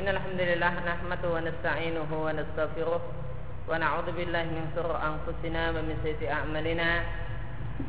[0.00, 3.02] إن الحمد لله نحمده ونستعينه ونستغفره
[3.68, 6.90] ونعوذ بالله من شرور أنفسنا ومن سيئات أعمالنا.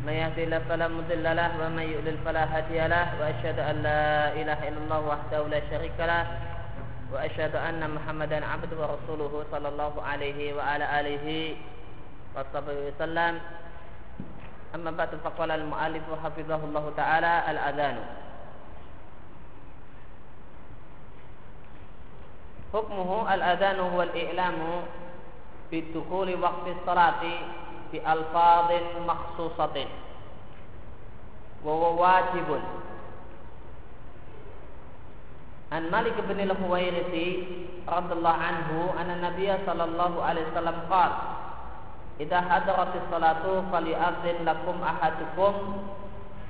[0.03, 3.07] من يهدي الله فلا مضل له ومن يضلل فلا هادي له.
[3.15, 4.03] وأشهد أن لا
[4.35, 6.25] إله إلا الله وحده لا شريك له.
[7.15, 11.27] وأشهد أن محمدا عبده ورسوله صلى الله عليه وعلى آله
[12.35, 13.33] وصحبه وسلم.
[14.75, 17.97] أما بعد فقال المؤلف حفظه الله تعالى الأذان.
[22.73, 24.57] حكمه الأذان هو الإعلام
[25.71, 27.23] بدخول وقت الصلاة
[27.91, 28.69] بألفاظ
[29.07, 29.85] مخصوصة.
[31.63, 32.49] وهو واجب.
[35.71, 37.13] عن مالك بن الحويرث
[37.87, 41.11] رضي الله عنه أن النبي صلى الله عليه وسلم قال
[42.19, 45.53] إذا حضرت الصلاة فليأذن لكم أحدكم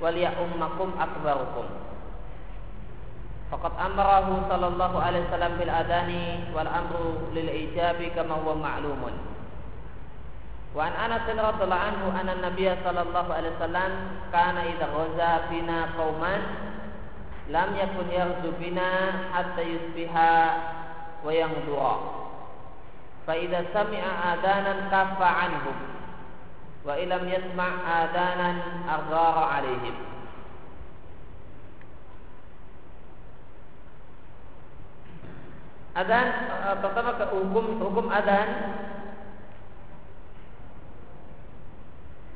[0.01, 1.65] وليؤمكم أكبركم.
[3.51, 9.11] Fakat amarahu sallallahu alaihi wasallam bil adani wal amru lil ijabi kama huwa ma'lumun.
[10.71, 13.91] Wa an Anas radhiyallahu anhu anna Nabiy sallallahu alaihi wasallam
[14.31, 16.41] kana idza ghaza bina qauman
[17.51, 20.31] lam yakun yarju bina hatta yusbiha
[21.27, 21.91] wa.
[23.27, 25.77] Fa idza sami'a adanan kaffa anhum
[26.87, 30.10] wa yasma' adanan aghara alaihim.
[35.91, 36.27] Adan
[36.79, 38.47] pertama ke hukum hukum adan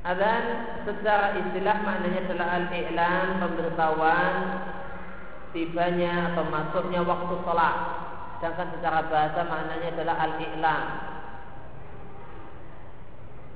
[0.05, 0.43] Adan
[0.85, 4.35] secara istilah maknanya adalah al-i'lam pemberitahuan
[5.49, 7.75] tibanya atau masuknya waktu sholat.
[8.37, 10.83] Sedangkan secara bahasa maknanya adalah al-i'lam.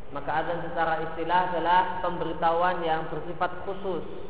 [0.09, 4.28] Maka adan secara istilah adalah pemberitahuan yang bersifat khusus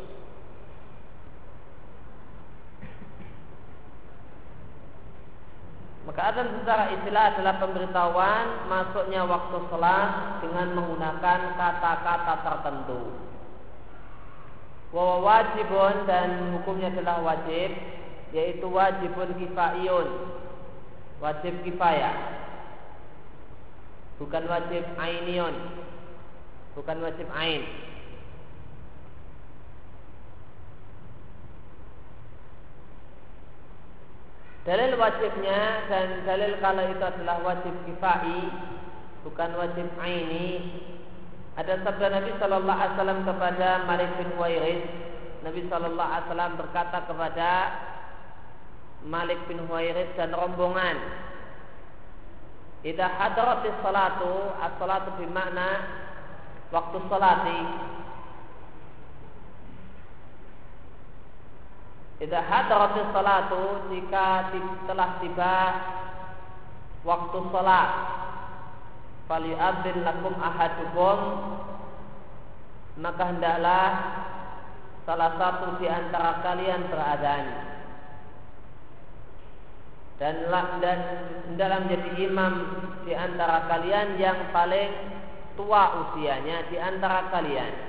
[6.08, 13.02] Maka adzan secara istilah adalah pemberitahuan masuknya waktu sholat dengan menggunakan kata-kata tertentu.
[14.90, 17.78] Wa wajibun dan hukumnya adalah wajib,
[18.34, 20.08] yaitu wajibun kifaiyun,
[21.22, 22.16] wajib kifayah,
[24.18, 25.54] bukan wajib ainion,
[26.74, 27.89] bukan wajib ain.
[34.70, 38.54] Dalil wajibnya dan dalil kalau itu adalah wajib kifai
[39.26, 40.78] bukan wajib aini.
[41.58, 44.86] Ada sabda Nabi Shallallahu Alaihi Wasallam kepada Malik bin Huwairis.
[45.42, 47.50] Nabi Shallallahu Alaihi Wasallam berkata kepada
[49.10, 51.02] Malik bin Huwairis dan rombongan.
[52.86, 55.82] Ida hadratis salatu, as-salatu bermakna
[56.70, 57.60] waktu salati
[62.20, 64.52] Idza hadratis salatu jika
[64.84, 65.56] telah tiba
[67.08, 67.92] waktu salat
[69.32, 71.18] falyu'adzin lakum ahadukum
[73.00, 73.92] maka hendaklah
[75.08, 77.46] salah satu di antara kalian beradzan
[80.20, 80.36] dan
[80.84, 81.00] dan
[81.48, 82.54] hendaklah menjadi imam
[83.08, 84.92] di antara kalian yang paling
[85.56, 87.89] tua usianya di antara kalian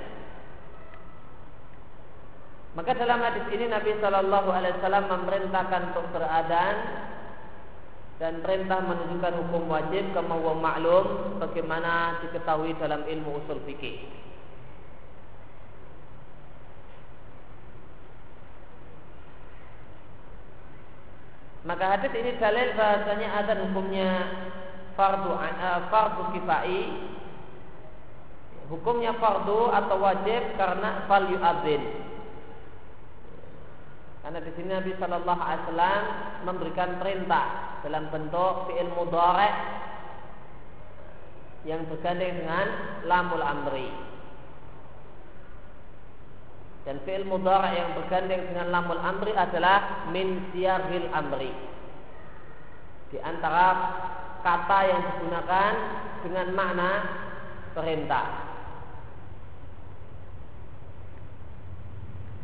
[2.71, 6.75] maka dalam hadis ini Nabi Shallallahu Alaihi Wasallam memerintahkan untuk beradan
[8.15, 14.07] dan perintah menunjukkan hukum wajib kemauan maklum bagaimana diketahui dalam ilmu usul fikih.
[21.67, 24.09] Maka hadis ini dalil bahasanya ada hukumnya
[24.97, 26.81] fardu uh, fardu kifai
[28.71, 31.83] hukumnya fardu atau wajib karena fal yu'adzin
[34.21, 36.03] karena di sini Nabi Shallallahu Alaihi Wasallam
[36.45, 37.45] memberikan perintah
[37.81, 39.49] dalam bentuk fiil mudhari
[41.65, 42.67] yang bergandeng dengan
[43.09, 43.89] lamul amri.
[46.85, 51.53] Dan fiil mudhari yang bergandeng dengan lamul amri adalah min siyaril amri.
[53.09, 53.67] Di antara
[54.45, 55.73] kata yang digunakan
[56.21, 56.91] dengan makna
[57.73, 58.25] perintah.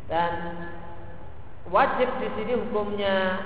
[0.07, 0.31] Dan
[1.71, 3.43] wajib di sini hukumnya.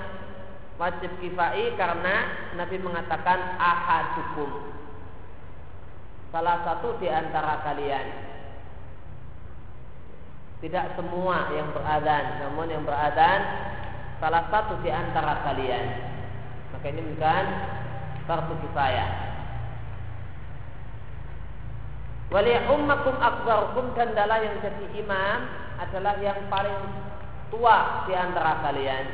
[0.82, 2.16] Wajib kifai karena
[2.58, 4.50] Nabi mengatakan ahadukum.
[6.34, 8.08] Salah satu di antara kalian.
[10.62, 13.40] Tidak semua yang beradan namun yang beradan
[14.18, 15.86] salah satu di antara kalian.
[16.74, 17.46] Maka ini bukan
[18.26, 19.10] fardu kifayah.
[22.32, 25.40] Wali ummakum akbarukum dan dalah yang jadi imam
[25.84, 26.80] adalah yang paling
[27.52, 29.06] tua di antara kalian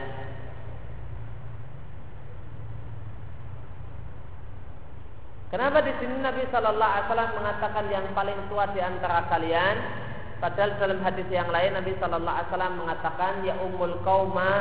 [5.47, 9.79] Kenapa di sini Nabi Shallallahu Alaihi Wasallam mengatakan yang paling tua di antara kalian?
[10.43, 14.51] Padahal dalam hadis yang lain Nabi Shallallahu Alaihi Wasallam mengatakan ya umul kauma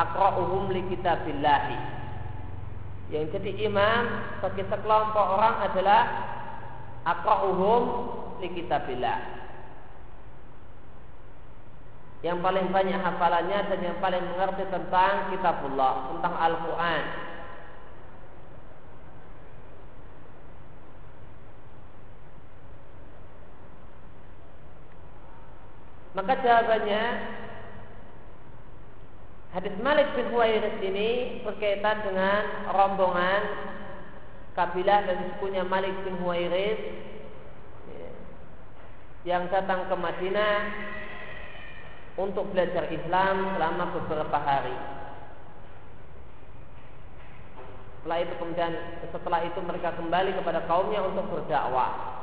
[0.00, 1.76] akrohum li kitabillahi.
[3.12, 4.02] Yang jadi imam
[4.40, 6.02] bagi sekelompok orang adalah
[7.04, 7.82] akrohum
[8.40, 9.35] likitabillahi.
[12.26, 17.02] Yang paling banyak hafalannya dan yang paling mengerti tentang kitabullah, tentang Al-Quran.
[26.18, 27.02] Maka jawabannya
[29.54, 32.42] hadis Malik bin Huwairis ini berkaitan dengan
[32.74, 33.42] rombongan
[34.58, 36.80] kabilah dan sukunya Malik bin Huwairis
[39.28, 40.56] yang datang ke Madinah
[42.16, 44.76] untuk belajar Islam selama beberapa hari.
[48.00, 48.72] Setelah itu kemudian
[49.12, 52.16] setelah itu mereka kembali kepada kaumnya untuk berdakwah.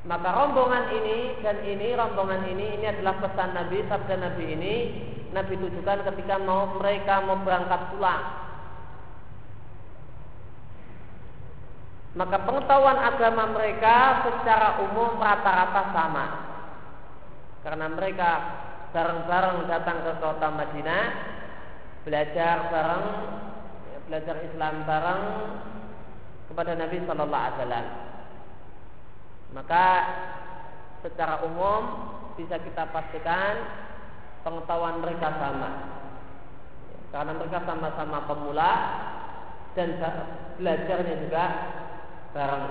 [0.00, 4.74] Maka rombongan ini dan ini rombongan ini ini adalah pesan Nabi sabda Nabi ini
[5.30, 8.39] Nabi tujukan ketika mau mereka mau berangkat pulang.
[12.10, 16.26] Maka pengetahuan agama mereka secara umum rata-rata sama.
[17.62, 18.30] Karena mereka
[18.90, 21.04] bareng-bareng datang ke kota Madinah,
[22.02, 23.06] belajar bareng,
[24.10, 25.22] belajar Islam bareng
[26.50, 27.86] kepada Nabi Shallallahu Alaihi Wasallam.
[29.54, 29.86] Maka
[31.06, 31.80] secara umum
[32.34, 33.54] bisa kita pastikan
[34.42, 35.70] pengetahuan mereka sama.
[37.10, 38.72] Karena mereka sama-sama pemula
[39.78, 39.98] dan
[40.58, 41.44] belajarnya juga
[42.34, 42.66] bareng.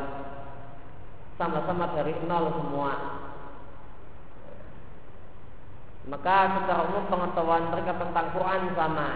[1.40, 2.94] Sama-sama dari nol semua.
[6.10, 9.10] Maka secara umum pengetahuan mereka tentang Quran sama.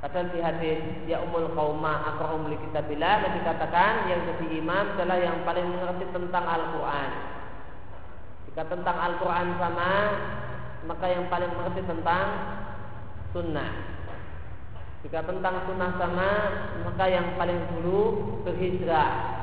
[0.00, 5.18] Padahal di hadis ya umul kauma akrahum li kitabillah dan dikatakan yang jadi imam adalah
[5.20, 7.10] yang paling mengerti tentang Al-Qur'an.
[8.48, 9.92] Jika tentang Al-Qur'an sama,
[10.88, 12.26] maka yang paling mengerti tentang
[13.36, 13.99] sunnah.
[15.00, 16.30] Jika tentang sunnah sama,
[16.84, 18.00] maka yang paling dulu
[18.44, 19.40] berhijrah.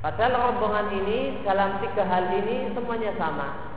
[0.00, 3.74] Padahal rombongan ini dalam tiga hal ini semuanya sama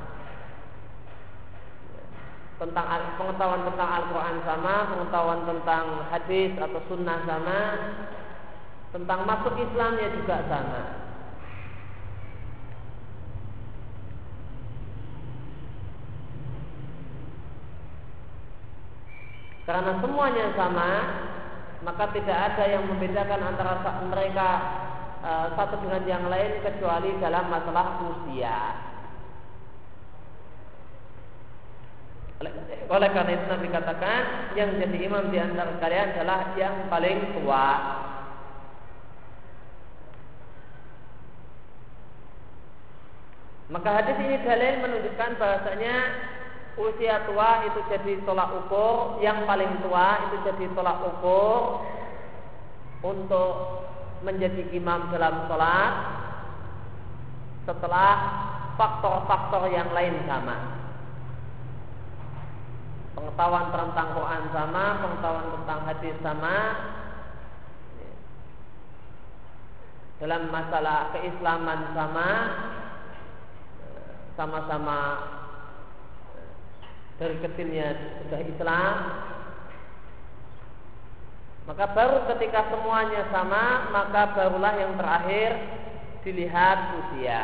[2.58, 2.86] tentang
[3.22, 7.60] pengetahuan tentang Al-Quran sama, pengetahuan tentang hadis atau sunnah sama,
[8.90, 11.07] tentang masuk Islamnya juga sama.
[19.68, 20.92] Karena semuanya sama,
[21.84, 24.50] maka tidak ada yang membedakan antara mereka
[25.20, 28.88] uh, satu dengan yang lain kecuali dalam masalah usia.
[32.88, 34.22] Oleh karena itu Nabi katakan
[34.56, 37.68] yang jadi imam di antara kalian adalah yang paling tua.
[43.68, 45.96] Maka hadis ini dalil menunjukkan bahasanya
[46.78, 51.82] usia tua itu jadi tolak ukur, yang paling tua itu jadi tolak ukur
[53.02, 53.54] untuk
[54.22, 55.94] menjadi imam dalam sholat
[57.66, 58.14] setelah
[58.78, 60.78] faktor-faktor yang lain sama.
[63.18, 66.58] Pengetahuan tentang Quran sama, pengetahuan tentang hadis sama,
[70.22, 72.30] dalam masalah keislaman sama,
[74.38, 75.00] sama-sama
[77.18, 77.88] dari kecilnya
[78.26, 78.96] sudah Islam,
[81.68, 85.52] maka baru ketika semuanya sama, maka barulah yang terakhir
[86.24, 87.44] dilihat usia.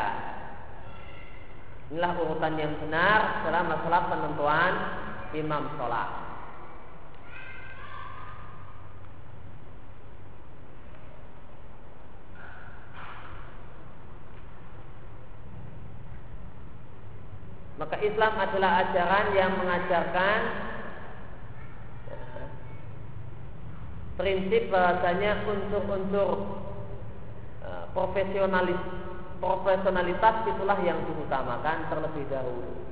[1.91, 4.73] Inilah urutan yang benar dalam masalah penentuan
[5.35, 6.22] imam sholat.
[17.81, 20.39] Maka Islam adalah ajaran yang mengajarkan
[24.13, 26.29] prinsip bahasanya unsur-unsur
[27.65, 28.77] eh, profesionalis
[29.41, 32.83] profesionalitas itulah yang diutamakan terlebih dahulu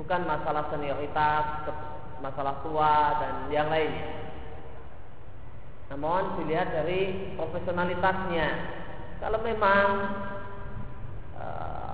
[0.00, 1.68] bukan masalah senioritas,
[2.24, 4.32] masalah tua dan yang lainnya.
[5.92, 8.48] Namun dilihat dari profesionalitasnya.
[9.20, 9.86] Kalau memang
[11.36, 11.89] uh,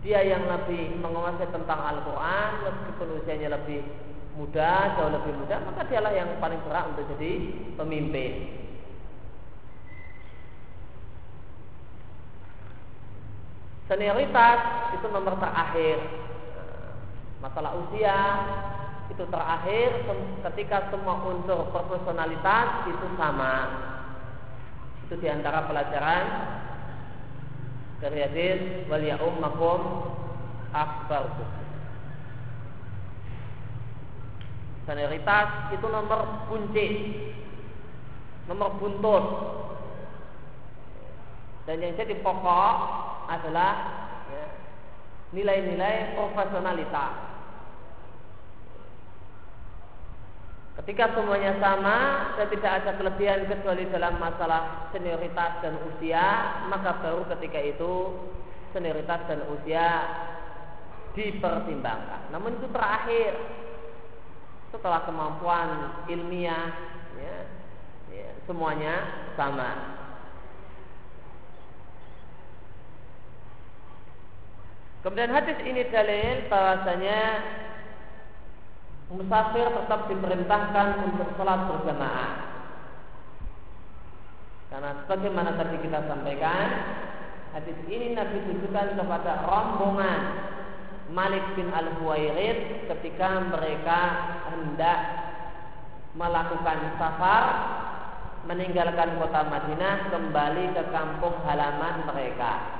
[0.00, 3.84] dia yang lebih menguasai tentang Al-Quran, meskipun usianya lebih
[4.36, 7.32] muda, jauh lebih muda, maka dialah yang paling berat untuk jadi
[7.76, 8.32] pemimpin.
[13.90, 14.60] Senioritas
[14.94, 15.98] itu nomor terakhir
[17.40, 18.20] Masalah usia
[19.08, 20.04] itu terakhir
[20.44, 23.54] ketika semua unsur profesionalitas itu sama.
[25.08, 26.24] Itu di antara pelajaran
[28.00, 29.80] dari hadis wal ya ummakum
[30.72, 31.48] akbarukum.
[34.88, 36.88] Senioritas itu nomor kunci,
[38.48, 39.24] nomor buntut.
[41.68, 42.76] Dan yang jadi pokok
[43.30, 43.72] adalah
[44.32, 44.44] ya,
[45.36, 47.29] nilai-nilai profesionalitas.
[50.80, 51.96] Ketika semuanya sama
[52.40, 58.16] dan tidak ada kelebihan kecuali dalam masalah senioritas dan usia, maka baru ketika itu
[58.72, 59.86] senioritas dan usia
[61.12, 62.32] dipertimbangkan.
[62.32, 63.36] Namun itu terakhir
[64.72, 65.68] setelah kemampuan
[66.08, 66.72] ilmiah,
[67.20, 67.36] ya,
[68.16, 69.04] ya, semuanya
[69.36, 70.00] sama.
[75.04, 77.20] Kemudian hadis ini dalil bahwasanya
[79.10, 82.30] musafir tetap diperintahkan untuk sholat berjamaah.
[84.70, 86.66] Karena sebagaimana tadi kita sampaikan,
[87.58, 90.20] hadis ini Nabi tujukan kepada rombongan
[91.10, 94.00] Malik bin Al-Huwairid ketika mereka
[94.46, 95.00] hendak
[96.14, 97.44] melakukan safar
[98.46, 102.79] meninggalkan kota Madinah kembali ke kampung halaman mereka.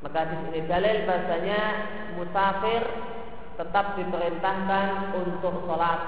[0.00, 1.60] Maka di sini dalil bahasanya
[2.16, 2.82] musafir
[3.60, 6.00] tetap diperintahkan untuk sholat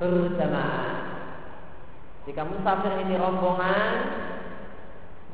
[0.00, 0.96] berjamaah.
[2.24, 3.92] Jika musafir ini rombongan,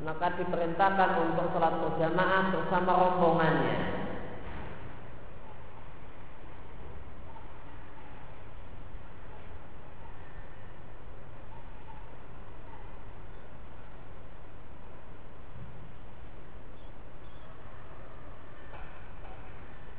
[0.03, 4.04] maka diperintahkan untuk sholat berjamaah bersama rombongannya.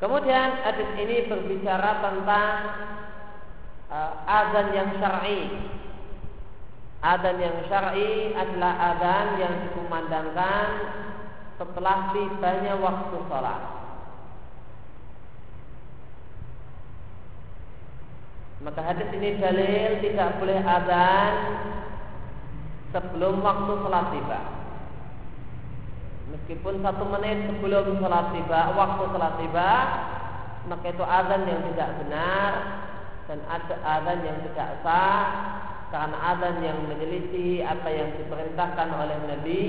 [0.06, 2.54] Kemudian hadis ini berbicara tentang
[3.90, 5.50] uh, azan yang syar'i.
[7.02, 10.68] Azan yang syar'i adalah azan yang dikumandangkan
[11.58, 13.62] setelah tibanya waktu sholat.
[18.62, 21.34] Maka hadis ini dalil tidak boleh azan
[22.94, 24.65] sebelum waktu sholat tiba.
[26.26, 29.70] Meskipun satu menit sebelum sholat tiba, waktu sholat tiba,
[30.66, 32.52] maka itu azan yang tidak benar
[33.30, 35.26] dan ada azan yang tidak sah
[35.94, 39.60] karena azan yang menyelisih apa yang diperintahkan oleh Nabi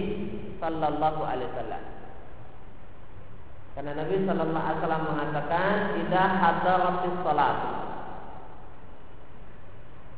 [0.56, 1.84] Sallallahu Alaihi Wasallam.
[3.76, 7.58] Karena Nabi Sallallahu Alaihi Wasallam mengatakan, "Idah hadaratis salat."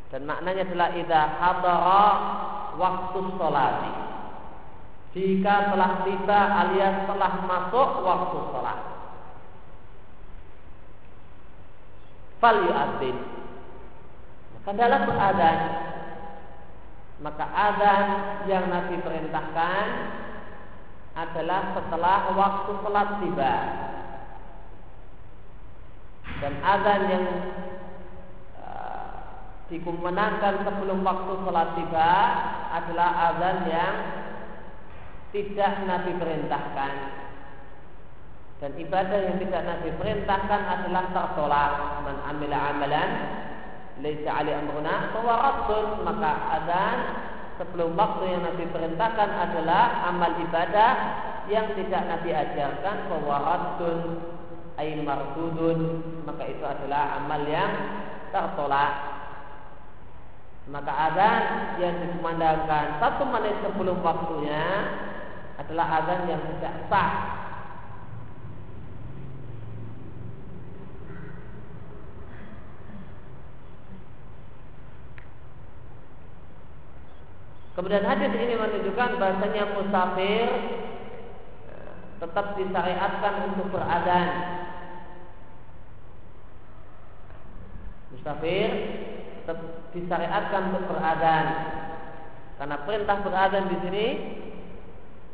[0.09, 2.07] Dan maknanya adalah idah hadara
[2.80, 4.08] waktu sholat
[5.17, 8.81] jika telah tiba alias telah masuk waktu sholat.
[12.38, 13.17] Fal yu'adzin.
[14.53, 15.59] Maka dalam beradhan
[17.19, 18.07] maka adzan
[18.47, 19.87] yang Nabi perintahkan
[21.19, 23.55] adalah setelah waktu sholat tiba.
[26.38, 27.27] Dan adzan yang
[28.62, 29.11] uh,
[29.67, 32.12] dikumenangkan sebelum waktu sholat tiba
[32.71, 33.95] adalah adzan yang
[35.32, 36.92] tidak Nabi perintahkan.
[38.58, 41.73] Dan ibadah yang tidak Nabi perintahkan adalah tertolak.
[42.02, 43.11] Man amila amalan
[44.02, 45.66] laisa ali amruna bahwa
[46.06, 46.99] maka adzan
[47.58, 50.92] sebelum waktu yang Nabi perintahkan adalah amal ibadah
[51.50, 54.00] yang tidak Nabi ajarkan bahwa raddun
[54.75, 55.80] ay mardudun.
[56.26, 57.73] Maka itu adalah amal yang
[58.35, 58.92] tertolak.
[60.66, 61.42] Maka adzan
[61.78, 64.66] yang dikumandangkan satu menit sebelum waktunya
[65.59, 67.12] adalah azan yang tidak sah.
[77.79, 80.50] Kemudian hadis ini menunjukkan bahasanya musafir
[81.71, 84.29] eh, tetap disyariatkan untuk beradhan.
[88.11, 88.71] Musafir
[89.47, 89.59] tetap
[89.95, 91.47] disyariatkan untuk beradhan.
[92.59, 94.07] Karena perintah beradhan di sini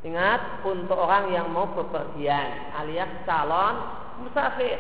[0.05, 3.75] Ingat untuk orang yang mau bepergian alias calon
[4.21, 4.77] musafir.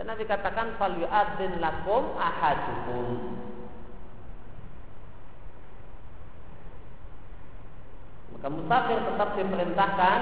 [0.00, 3.36] Dan Nabi katakan fal yu'adzin lakum ahadukum.
[8.32, 10.20] Maka musafir tetap diperintahkan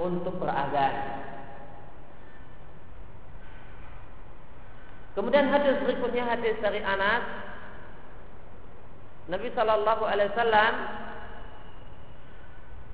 [0.00, 0.94] untuk beradzan.
[5.12, 7.22] Kemudian hadis berikutnya hadis dari Anas
[9.30, 11.03] Nabi Shallallahu Alaihi Wasallam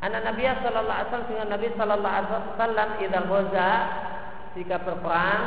[0.00, 3.70] Anak Nabi Sallallahu Alaihi Wasallam dengan Nabi Sallallahu Alaihi Wasallam idal goza
[4.56, 5.44] jika berperang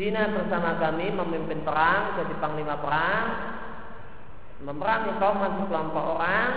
[0.00, 3.24] Dina bersama kami memimpin perang jadi panglima perang
[4.64, 6.50] memerangi kaum sekelompok orang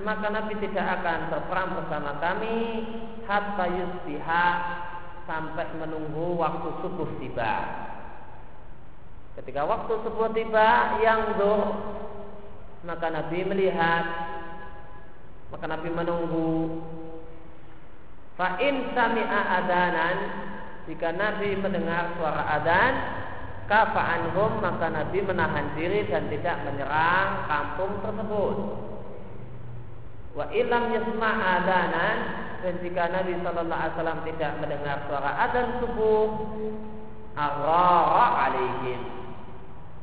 [0.00, 2.56] maka Nabi tidak akan berperang bersama kami
[3.28, 4.46] hatta yusbiha
[5.28, 7.54] sampai menunggu waktu subuh tiba.
[9.36, 11.60] Ketika waktu subuh tiba yang dur
[12.88, 14.04] maka Nabi melihat
[15.50, 16.80] maka Nabi menunggu.
[18.38, 20.16] Fa in sami'a adanan
[20.88, 22.94] jika Nabi mendengar suara adzan
[23.68, 28.56] kafa'anhum maka Nabi menahan diri dan tidak menyerang kampung tersebut.
[30.34, 32.16] Wa ilam yasma' adanan
[32.64, 36.28] dan jika Nabi Shallallahu Alaihi Wasallam tidak mendengar suara adzan subuh
[37.36, 39.19] arara alaihim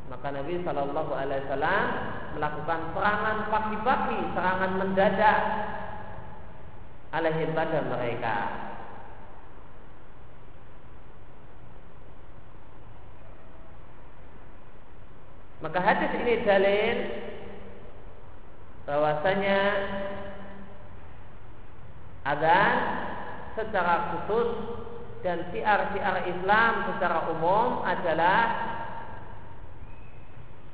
[0.07, 1.85] maka Nabi Shallallahu Alaihi Wasallam
[2.39, 5.41] melakukan serangan pagi-pagi serangan mendadak
[7.11, 8.37] alaihim pada mereka.
[15.57, 16.97] Maka hadis ini dalil
[18.85, 19.59] bahwasanya
[22.23, 22.75] adzan
[23.57, 24.49] secara khusus
[25.25, 28.39] dan siar-siar Islam secara umum adalah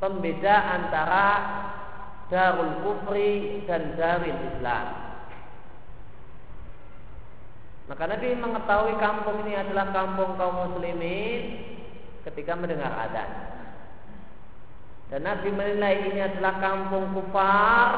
[0.03, 1.27] pembeda antara
[2.27, 4.85] darul kufri dan darul Islam.
[7.87, 11.63] Maka Nabi mengetahui kampung ini adalah kampung kaum muslimin
[12.27, 13.31] ketika mendengar adzan.
[15.07, 17.91] Dan Nabi menilai ini adalah kampung kufar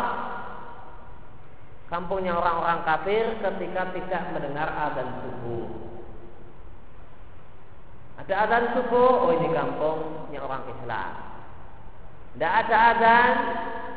[1.86, 5.69] Kampungnya orang-orang kafir ketika tidak mendengar adzan subuh
[8.19, 11.35] Ada adzan subuh, oh ini kampungnya orang Islam
[12.36, 13.36] Tidak ada adzan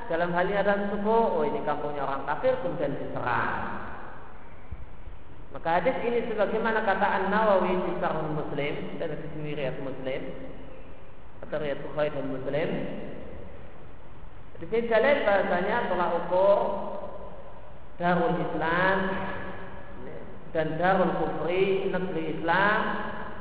[0.06, 3.82] dalam hal ini adzan subuh, oh ini kampungnya orang kafir kemudian diserang.
[5.50, 10.22] Maka hadis ini sebagaimana kata An Nawawi di Sahih Muslim dan di sini riwayat Muslim
[11.42, 12.68] atau riwayat Bukhari dan Muslim
[14.58, 16.58] di sini dalil bahasanya telah ukur
[17.98, 18.96] Darul Islam
[20.54, 22.78] dan Darul Kufri negeri Islam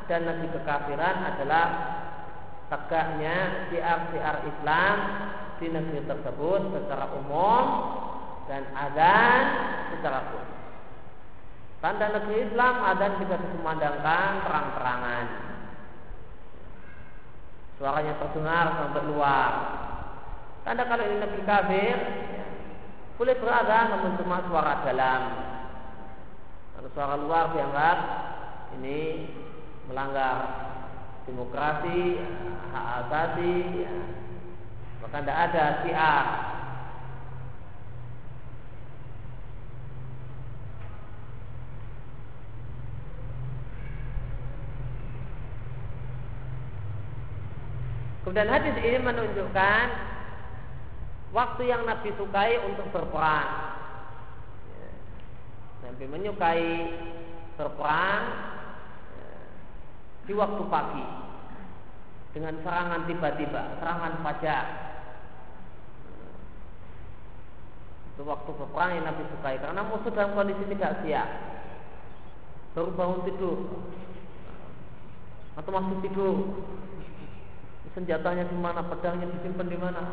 [0.08, 1.66] dan negeri kekafiran adalah
[2.68, 4.96] tegaknya siar-siar Islam
[5.58, 7.66] di negeri tersebut secara umum
[8.52, 9.42] dan azan
[9.96, 10.56] secara khusus.
[11.78, 15.26] Tanda negeri Islam azan bisa dikumandangkan terang-terangan.
[17.78, 19.52] Suaranya terdengar sampai luar.
[20.66, 21.98] Karena kalau ini negeri kafir,
[23.16, 25.22] boleh berada namun cuma suara dalam.
[26.76, 27.98] Kalau suara luar dianggap
[28.82, 29.30] ini
[29.88, 30.38] melanggar
[31.28, 32.24] demokrasi,
[32.72, 33.92] hak asasi, ya.
[35.04, 36.28] maka tidak ada siar.
[48.24, 49.86] Kemudian hadis ini menunjukkan
[51.32, 53.52] waktu yang Nabi sukai untuk berperang.
[54.68, 54.92] Ya.
[55.88, 56.72] Nabi menyukai
[57.56, 58.24] berperang
[60.28, 61.06] di waktu pagi
[62.36, 64.66] dengan serangan tiba-tiba, serangan fajar.
[68.14, 71.30] Itu waktu berperang yang Nabi sukai karena musuh dalam kondisi tidak siap.
[72.76, 73.58] Baru bangun tidur
[75.58, 76.36] atau masih tidur.
[77.98, 80.04] Senjatanya di mana, pedangnya disimpan di mana?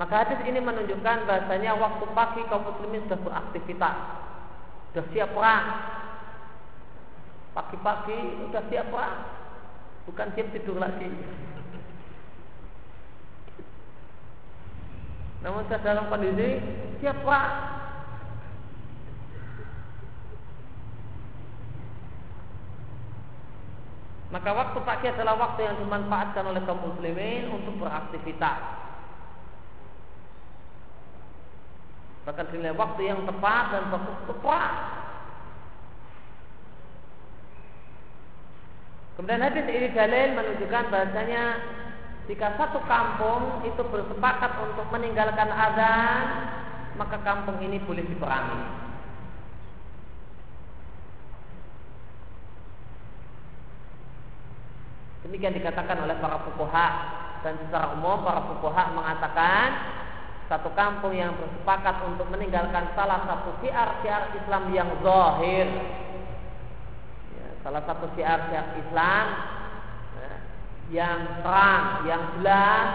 [0.00, 3.96] Maka hadis ini menunjukkan bahasanya waktu pagi kaum muslimin sudah beraktivitas,
[4.88, 5.66] sudah siap perang.
[7.52, 9.16] Pagi-pagi sudah siap perang,
[10.08, 11.04] bukan siap tidur lagi.
[15.44, 16.64] Namun sudah dalam kondisi
[17.04, 17.52] siap perang.
[24.32, 28.79] Maka waktu pagi adalah waktu yang dimanfaatkan oleh kaum muslimin untuk beraktivitas.
[32.28, 34.72] Bahkan dinilai waktu yang tepat dan waktu tepat.
[39.16, 41.44] Kemudian hadis ini dalil menunjukkan bahasanya
[42.24, 46.24] jika satu kampung itu bersepakat untuk meninggalkan azan,
[46.94, 48.60] maka kampung ini boleh diperangi.
[55.26, 56.88] Demikian dikatakan oleh para fukuha
[57.44, 59.68] dan secara umum para fukuha mengatakan
[60.50, 65.70] satu kampung yang bersepakat untuk meninggalkan salah satu siar-siar Islam yang zahir
[67.38, 69.24] ya, salah satu syiar-syiar Islam
[70.18, 70.32] ya,
[70.90, 72.88] yang terang, yang jelas,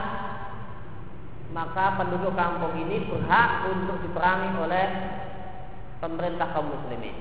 [1.55, 4.87] maka penduduk kampung ini berhak untuk diperangi oleh
[6.03, 7.15] pemerintah kaum muslimin.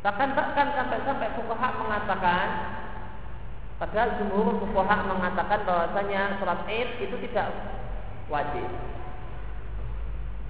[0.00, 2.46] Bahkan bahkan sampai-sampai fukaha mengatakan
[3.80, 7.48] padahal jumhur fukaha mengatakan bahwasanya sholat Id itu tidak
[8.28, 8.68] wajib.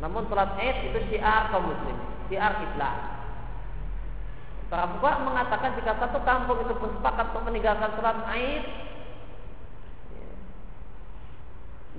[0.03, 1.95] Namun sholat Id itu syiar kaum muslim,
[2.27, 2.97] syiar Islam.
[4.67, 8.65] Para fukaha mengatakan jika satu kampung itu bersepakat untuk meninggalkan sholat Id,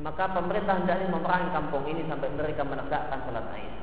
[0.03, 3.75] maka pemerintah hendaknya memerangi kampung ini sampai mereka menegakkan sholat Id.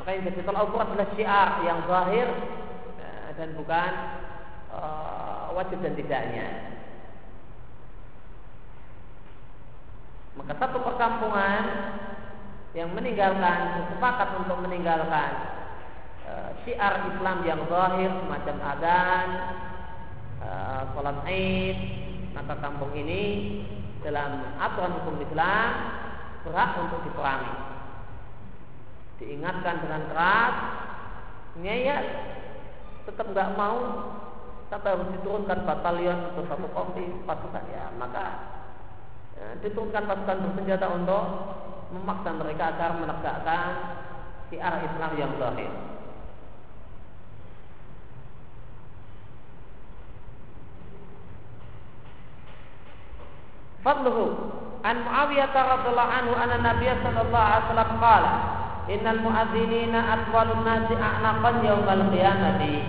[0.00, 2.28] Maka yang jadi tolak ukur adalah syiar yang zahir
[2.98, 3.92] eh, dan bukan
[4.74, 6.48] uh, wajib dan tidaknya.
[10.34, 11.64] Maka satu perkampungan
[12.74, 15.30] yang meninggalkan sepakat untuk meninggalkan
[16.26, 19.28] uh, syiar Islam yang zahir semacam adzan,
[20.42, 21.78] uh, sholat Id,
[22.34, 23.22] maka kampung ini
[24.02, 25.70] dalam aturan hukum Islam
[26.44, 27.54] berhak untuk diperangi
[29.22, 30.54] diingatkan dengan keras
[31.62, 32.04] ngeyel
[33.06, 33.78] tetap nggak mau
[34.72, 38.26] sampai harus diturunkan batalion atau satu kompi pasukan ya maka
[39.36, 41.24] ya, diturunkan pasukan bersenjata untuk
[41.92, 43.70] memaksa mereka agar menegakkan
[44.50, 45.72] siar Islam yang zahir.
[53.84, 54.24] Fadluhu
[54.80, 58.32] an Muawiyah radhiyallahu anhu anna Nabiy sallallahu alaihi wasallam qala
[58.88, 62.80] innal muadzinina atwalun nasi a'naqan yaumal qiyamati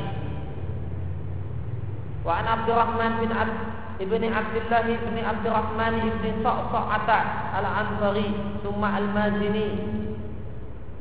[2.25, 3.57] wa an Abdurrahman bin Abd
[4.01, 8.33] ibni Abdullah ibni Abdurrahman ibni Sa'sa'ata al-Ansari
[8.65, 9.69] thumma al-Mazini.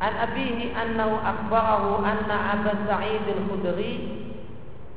[0.04, 3.92] An abihi annahu akhbarahu anna Abu Sa'id al-Khudri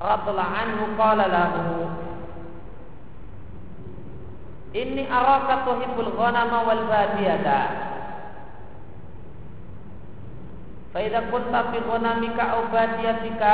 [0.03, 1.87] radhiyallahu anhu qala lahu
[4.75, 7.61] Inni araka tuhibbul ghanama wal badiyata.
[10.91, 13.53] Faidah kunta fi ghanamika au badiyatika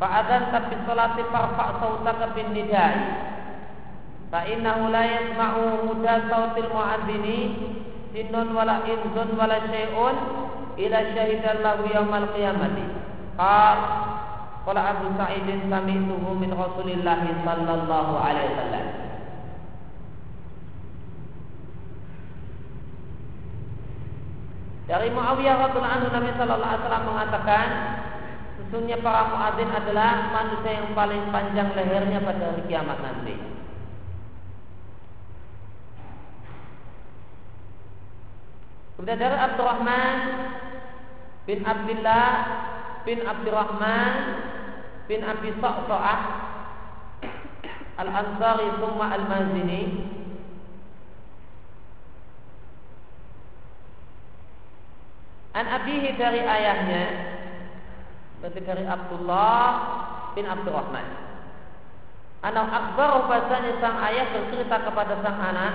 [0.00, 2.98] Fa'adan tapi salati farfa' sautaka bin nidai.
[4.32, 7.38] Fa innahu la yasma'u muda sautil mu'adzini
[8.10, 10.16] Sinnun wala inzun wala syai'un
[10.80, 12.86] Ila syahidan lahu yawmal qiyamati.
[13.36, 13.78] Qal
[14.60, 18.86] Qala Abu Sa'idin sami'tuhu min Rasulillahi sallallahu alaihi wasallam.
[24.84, 27.66] Dari Muawiyah radhiyallahu anhu Nabi sallallahu alaihi wasallam mengatakan
[28.70, 33.34] sesungguhnya para muadzin adalah manusia yang paling panjang lehernya pada hari kiamat nanti.
[38.94, 40.16] Kemudian dari Abdurrahman
[41.50, 42.30] bin Abdullah
[43.02, 44.14] bin Abdurrahman
[45.10, 46.20] bin Abi Sa'sa'ah
[47.98, 49.82] Al-Ansari Summa Al-Mazini
[55.58, 57.29] An abihi dari ayahnya
[58.40, 59.64] Berarti dari Abdullah
[60.32, 61.30] bin Abdurrahman.
[62.40, 65.74] Anak akbar bahasanya sang ayah bercerita kepada sang anak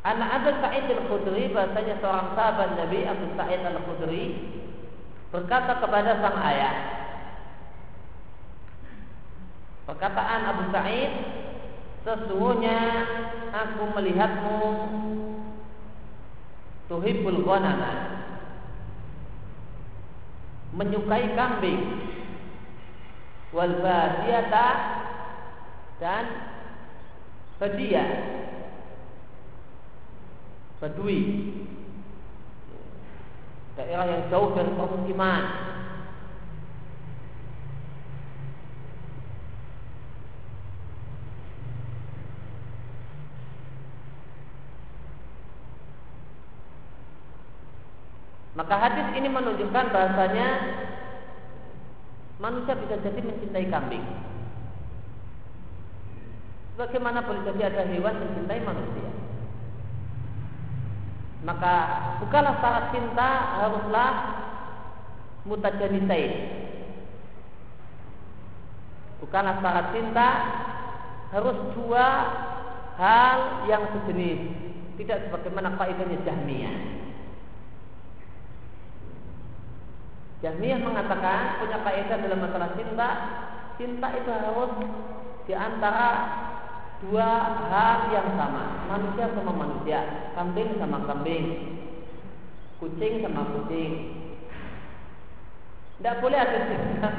[0.00, 4.24] Anak Abu Sa'id al-Khudri bahasanya seorang sahabat Nabi Abu Sa'id al-Khudri
[5.28, 6.76] Berkata kepada sang ayah
[9.84, 11.12] Perkataan Abu Sa'id
[12.08, 12.80] Sesungguhnya
[13.52, 14.60] aku melihatmu
[16.88, 18.19] tuhibbul ghanama
[20.74, 21.82] menyukai kambing.
[23.50, 24.68] Wal badiyata
[25.98, 26.24] dan
[27.58, 28.06] badia
[30.78, 31.20] badui.
[33.74, 35.42] Daerah yang jauh dari pemukiman
[48.60, 50.48] Maka hadis ini menunjukkan bahasanya
[52.36, 54.04] manusia bisa jadi mencintai kambing.
[56.76, 59.08] Bagaimana boleh jadi ada hewan mencintai manusia?
[61.40, 61.74] Maka
[62.20, 63.30] bukanlah syarat cinta
[63.64, 64.12] haruslah
[65.48, 66.32] mutajanitain.
[69.24, 70.28] Bukanlah syarat cinta
[71.32, 72.06] harus dua
[73.00, 74.52] hal yang sejenis.
[75.00, 76.99] Tidak sebagaimana faedahnya Jahmiyah.
[80.40, 83.08] Jahmiyah mengatakan punya kaidah dalam masalah cinta,
[83.76, 84.72] cinta itu harus
[85.44, 86.08] di antara
[87.04, 87.28] dua
[87.68, 90.00] hal yang sama, manusia sama manusia,
[90.32, 91.44] kambing sama kambing,
[92.80, 93.92] kucing sama kucing.
[96.00, 97.10] Tidak boleh ada cinta.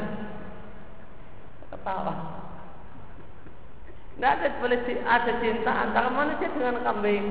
[1.69, 2.13] Ketawa.
[4.17, 7.25] Tidak ada boleh ada cinta antara manusia dengan kambing,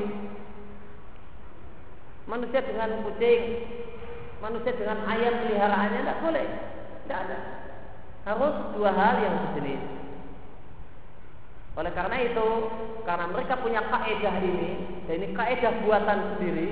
[2.31, 3.43] manusia dengan kucing,
[4.41, 6.47] manusia dengan ayam peliharaannya tidak boleh.
[7.05, 7.39] Tidak ada.
[8.29, 9.83] Harus dua hal yang sejenis.
[11.79, 12.49] Oleh karena itu,
[13.07, 14.71] karena mereka punya kaidah ini,
[15.07, 16.69] dan ini kaidah buatan sendiri,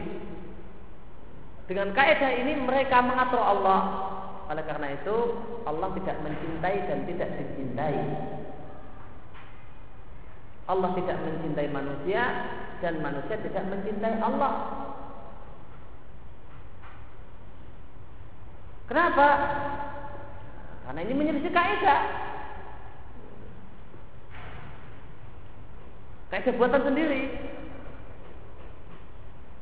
[1.68, 3.80] dengan kaidah ini mereka mengatur Allah.
[4.48, 5.16] Oleh karena itu,
[5.68, 7.96] Allah tidak mencintai dan tidak dicintai.
[10.68, 12.22] Allah tidak mencintai manusia
[12.84, 14.52] dan manusia tidak mencintai Allah.
[18.88, 19.28] Kenapa?
[20.88, 22.02] Karena ini menyelisih kaidah.
[26.32, 27.28] Kaidah buatan sendiri.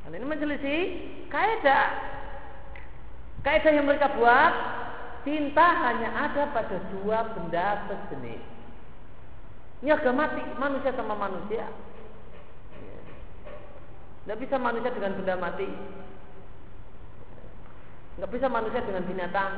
[0.07, 0.81] Karena ini menyelisih
[1.27, 1.87] kaidah.
[3.43, 4.55] Kaidah yang mereka buat,
[5.27, 8.43] cinta hanya ada pada dua benda sejenis.
[9.83, 11.67] Ini harga mati manusia sama manusia.
[14.23, 15.67] Tidak bisa manusia dengan benda mati.
[18.17, 19.53] Nggak bisa manusia dengan binatang.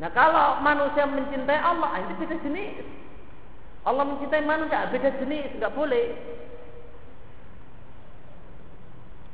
[0.00, 2.80] Nah kalau manusia mencintai Allah, ah, itu beda jenis.
[3.84, 6.06] Allah mencintai manusia, beda jenis, nggak boleh.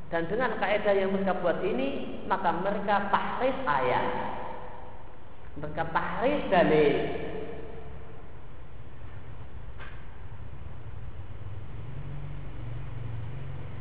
[0.09, 4.07] Dan dengan kaidah yang mereka buat ini, maka mereka tahrif ayat.
[5.61, 6.97] Mereka tahrif dalil.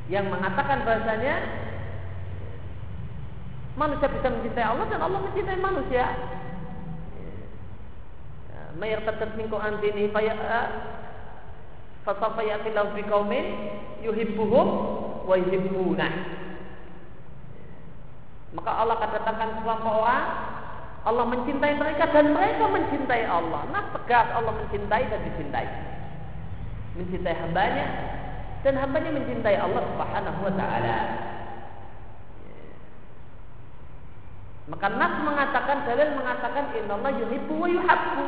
[0.08, 1.36] Yang mengatakan bahasanya
[3.78, 6.06] Manusia bisa mencintai Allah dan Allah mencintai manusia.
[8.82, 10.34] Mayar tatat minku antini faya
[12.02, 13.46] fasafa yaqilahu bi qaumin
[14.02, 14.68] yuhibbuhum
[15.30, 16.10] wa yuhibbuna.
[18.58, 20.26] Maka Allah akan datangkan sekelompok orang
[21.08, 23.62] Allah mencintai mereka dan mereka mencintai Allah.
[23.70, 25.68] Nah tegas Allah mencintai dan dicintai.
[26.98, 27.88] Mencintai hambanya
[28.66, 30.98] dan hambanya mencintai Allah subhanahu wa ta'ala.
[34.68, 38.24] Maka nas mengatakan, dalil mengatakan Allah yuhibbu wa yuhabbu.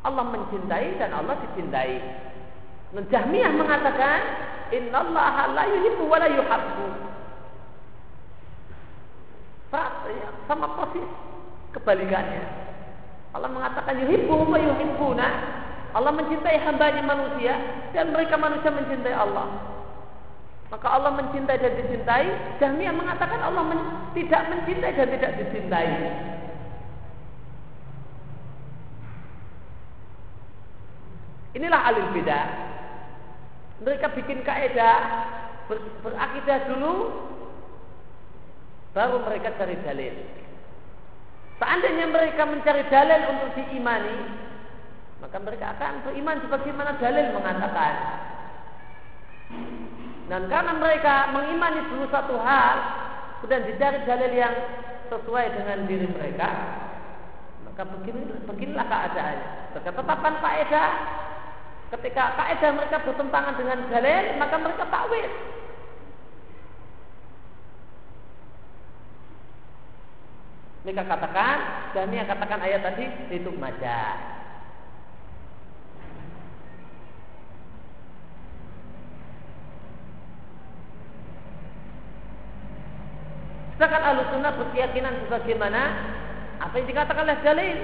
[0.00, 2.00] Allah mencintai dan Allah dicintai.
[2.96, 4.20] Dan Jahmiyah mengatakan
[4.96, 6.86] Allah la yuhibbu wa la yuhabbu.
[9.70, 11.06] Ya, sama persis
[11.76, 12.42] kebalikannya.
[13.36, 15.28] Allah mengatakan yuhibbu wa yuhibbuna.
[15.90, 17.54] Allah mencintai hambanya manusia
[17.92, 19.46] dan mereka manusia mencintai Allah.
[20.70, 22.26] Maka Allah mencintai dan dicintai.
[22.62, 23.80] Jahmiyah mengatakan Allah men
[24.14, 25.88] tidak mencintai dan tidak dicintai.
[31.58, 32.40] Inilah alil beda.
[33.82, 34.96] Mereka bikin kaidah
[35.66, 36.94] ber, berakidah dulu,
[38.94, 40.14] baru mereka cari dalil.
[41.58, 44.18] Seandainya mereka mencari dalil untuk diimani,
[45.18, 47.94] maka mereka akan beriman sebagaimana dalil mengatakan.
[50.30, 52.76] Dan karena mereka mengimani dulu satu hal,
[53.42, 54.54] kemudian dicari dalil yang
[55.10, 56.46] sesuai dengan diri mereka,
[57.66, 59.48] maka begini, beginilah keadaannya.
[59.74, 60.90] Mereka tetapkan kaidah.
[61.90, 65.30] Ketika kaidah mereka bertentangan dengan dalil, maka mereka takwil.
[70.86, 71.56] Mereka katakan,
[71.90, 74.39] dan ini katakan ayat tadi itu majah.
[83.80, 85.82] Sedangkan ahlu sunnah berkeyakinan sebagaimana
[86.60, 87.78] apa yang dikatakan oleh dalil.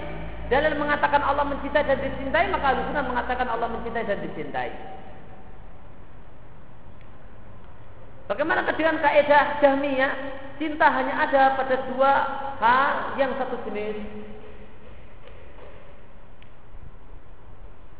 [0.52, 4.76] Dalil mengatakan Allah mencintai dan dicintai, maka ahlu sunnah mengatakan Allah mencintai dan dicintai.
[8.28, 10.12] Bagaimana dengan kaidah Jahmiyah?
[10.60, 12.12] Cinta hanya ada pada dua
[12.60, 13.96] hal yang satu jenis.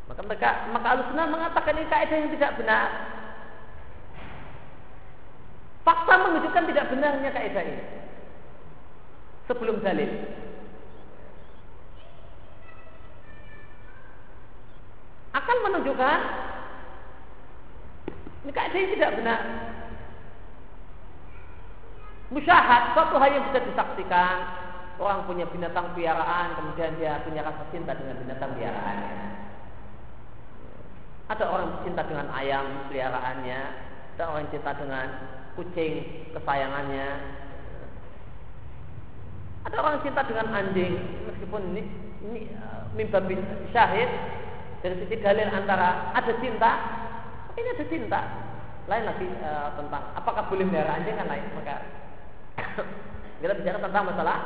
[0.05, 2.89] Maka mereka, maka Ahlussunnah mengatakan ini kaidah yang tidak benar.
[5.87, 7.83] Fakta menunjukkan tidak benarnya kaidah ini.
[9.47, 10.11] Sebelum dalil.
[15.31, 16.19] Akan menunjukkan
[18.43, 19.41] ini kaidah ini tidak benar.
[22.35, 24.37] Musyahad, suatu hal yang bisa disaksikan.
[24.99, 29.15] Orang punya binatang piaraan, kemudian dia punya rasa cinta dengan binatang piaraannya.
[31.31, 33.61] Ada orang cinta dengan ayam peliharaannya,
[34.19, 35.07] ada orang cinta dengan
[35.57, 35.93] kucing
[36.37, 37.09] kesayangannya.
[39.67, 40.93] Ada orang cinta dengan anjing
[41.27, 41.83] meskipun ini,
[42.23, 43.43] ini uh, mimba bin
[43.75, 44.07] syahid
[44.85, 46.71] dari sisi dalil antara ada cinta,
[47.57, 48.21] ini ada cinta.
[48.87, 51.43] Lain lagi e, tentang apakah boleh melihara anjing kan lain.
[51.59, 51.75] Maka
[53.43, 54.37] kita bicara tentang masalah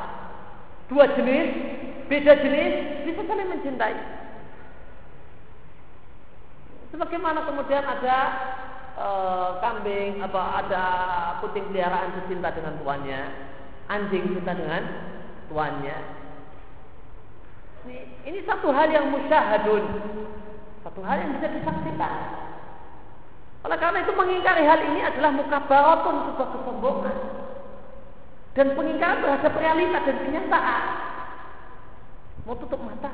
[0.89, 1.49] dua jenis,
[2.09, 2.73] beda jenis
[3.05, 3.97] bisa saling mencintai.
[6.89, 8.17] Sebagaimana kemudian ada
[8.95, 9.07] e,
[9.59, 10.85] kambing apa ada
[11.43, 13.21] kucing peliharaan cinta dengan tuannya,
[13.87, 14.83] anjing cinta dengan
[15.51, 15.97] tuannya,
[17.81, 17.97] ini,
[18.29, 19.83] ini satu hal yang musyahadun.
[20.85, 22.13] Satu hal yang bisa disaksikan.
[23.61, 27.17] Oleh karena itu mengingkari hal ini adalah mukabaratun sebuah kesombongan.
[28.51, 30.83] Dan pengingkaran terhadap realita dan kenyataan.
[32.45, 33.09] Mau tutup mata.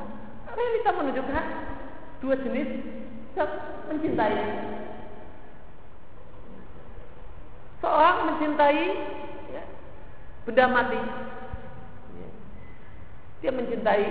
[0.55, 1.45] Realita menunjukkan
[2.23, 2.69] dua jenis
[3.87, 4.35] mencintai.
[7.77, 8.83] Seorang mencintai
[9.53, 9.63] ya,
[10.49, 10.97] benda mati.
[12.17, 12.29] Ya.
[13.37, 14.05] Dia mencintai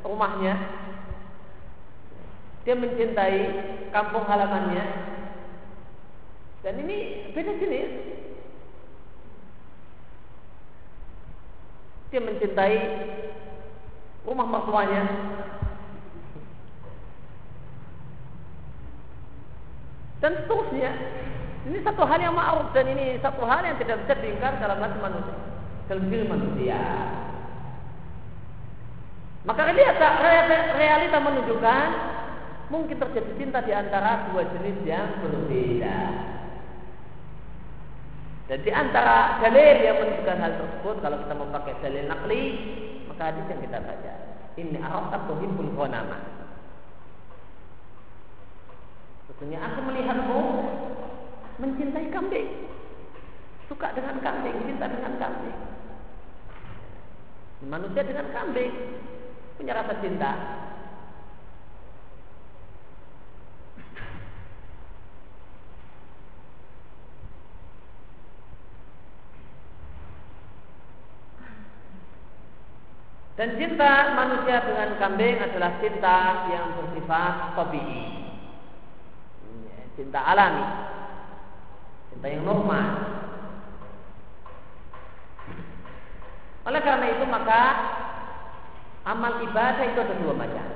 [0.00, 0.54] rumahnya,
[2.64, 3.40] dia mencintai
[3.92, 4.84] kampung halamannya,
[6.64, 7.92] dan ini beda jenis.
[12.08, 12.78] Dia mencintai
[14.24, 15.04] rumah mertuanya,
[20.24, 20.92] dan seterusnya.
[21.66, 24.98] Ini satu hal yang ma'ruf dan ini satu hal yang tidak bisa diingkar dalam hati
[25.02, 25.36] manusia,
[25.90, 26.80] dalam diri manusia.
[29.42, 30.08] Maka realita,
[30.76, 31.88] realita menunjukkan
[32.68, 35.98] mungkin terjadi cinta di antara dua jenis yang berbeda.
[38.48, 42.42] Dan di antara dalil yang menunjukkan hal tersebut, kalau kita mau pakai dalil nakli,
[43.08, 44.14] maka hadis yang kita baca.
[44.56, 46.18] Ini arafta tuhibbul ghanama.
[49.28, 50.40] Sesungguhnya aku melihatmu
[51.58, 52.70] mencintai kambing.
[53.68, 55.58] Suka dengan kambing, cinta dengan kambing.
[57.68, 58.72] Manusia dengan kambing
[59.58, 60.32] punya rasa cinta.
[73.38, 76.18] Dan cinta manusia dengan kambing adalah cinta
[76.50, 78.02] yang bersifat tabii.
[79.94, 80.97] Cinta alami.
[82.18, 82.88] Cinta yang normal.
[86.66, 87.62] Oleh karena itu maka
[89.08, 90.66] Amal ibadah itu ada dua macam.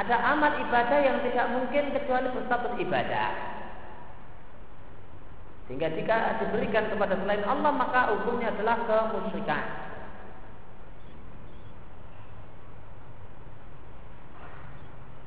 [0.00, 3.30] Ada amal ibadah yang tidak mungkin kecuali berstatus ibadah.
[5.68, 9.64] Sehingga jika diberikan kepada selain Allah maka hukumnya adalah kemusyrikan.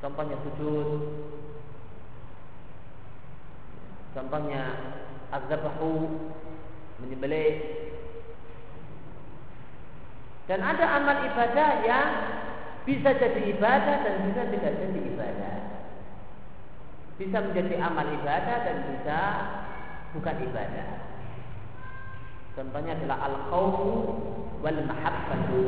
[0.02, 1.43] Contohnya sujud.
[4.14, 4.62] Contohnya
[5.34, 6.06] azzabahu
[7.02, 7.54] menyembelih
[10.44, 12.08] dan ada amal ibadah yang
[12.84, 15.56] bisa jadi ibadah dan bisa tidak jadi ibadah.
[17.16, 19.18] Bisa menjadi amal ibadah dan bisa
[20.12, 20.88] bukan ibadah.
[22.54, 23.92] Contohnya adalah al-khawfu
[24.60, 25.62] wal mahabbatu.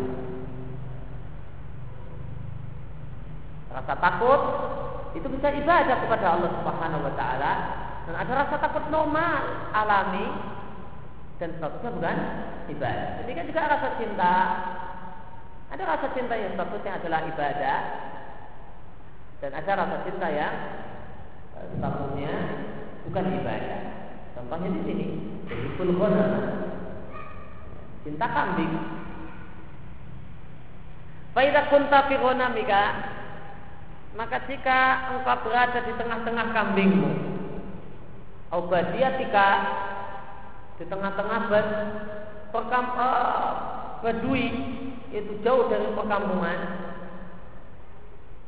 [3.73, 4.41] Rasa takut
[5.17, 7.53] itu bisa ibadah kepada Allah Subhanahu wa taala
[8.07, 9.43] dan ada rasa takut normal
[9.75, 10.27] alami
[11.43, 12.17] dan statusnya bukan
[12.71, 13.09] ibadah.
[13.23, 14.35] Jadi kan juga rasa cinta.
[15.67, 17.79] Ada rasa cinta yang statusnya adalah ibadah
[19.43, 20.55] dan ada rasa cinta yang
[21.59, 22.35] eh, statusnya
[23.11, 23.81] bukan ibadah.
[24.39, 25.07] Contohnya di sini,
[25.51, 26.27] jadi fulgona,
[28.07, 28.75] cinta kambing.
[31.35, 32.17] Faidah kunta fi
[34.17, 34.81] maka jika
[35.13, 37.36] engkau berada di tengah-tengah kambingmu,
[38.51, 39.49] aubadiatika
[40.77, 41.69] di tengah-tengah bad,
[42.53, 43.51] perkam, uh,
[44.05, 44.47] badui
[45.11, 46.59] itu jauh dari perkampungan.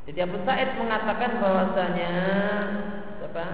[0.08, 2.12] Jadi Abu Said mengatakan bahwasanya
[3.20, 3.44] siapa?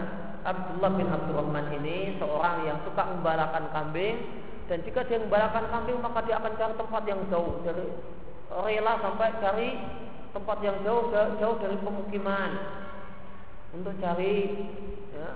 [0.44, 6.20] Abdullah bin Abdurrahman ini seorang yang suka membalakan kambing dan jika dia membalakan kambing maka
[6.28, 7.88] dia akan cari tempat yang jauh dari
[8.52, 9.68] rela sampai cari
[10.36, 11.08] tempat yang jauh
[11.40, 12.50] jauh dari pemukiman
[13.72, 14.36] untuk cari
[15.16, 15.28] ya,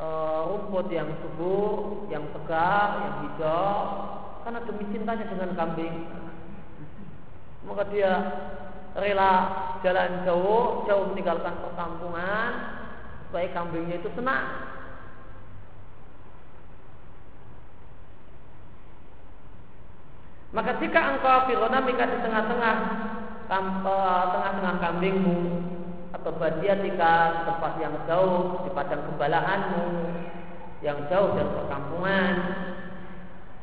[0.00, 3.76] uh, rumput yang subur, yang segar, yang hijau,
[4.42, 5.96] karena demi cintanya dengan kambing.
[7.68, 8.12] Maka dia
[8.96, 9.32] rela
[9.84, 12.50] jalan jauh, jauh meninggalkan perkampungan
[13.28, 14.72] supaya kambingnya itu senang.
[20.50, 22.76] Maka jika engkau fironamika di tengah-tengah
[23.46, 23.70] eh,
[24.34, 25.38] tengah-tengah kambingmu
[26.10, 29.86] atau badiatika tempat yang jauh di padang gembalaanmu
[30.82, 32.34] yang jauh dari perkampungan.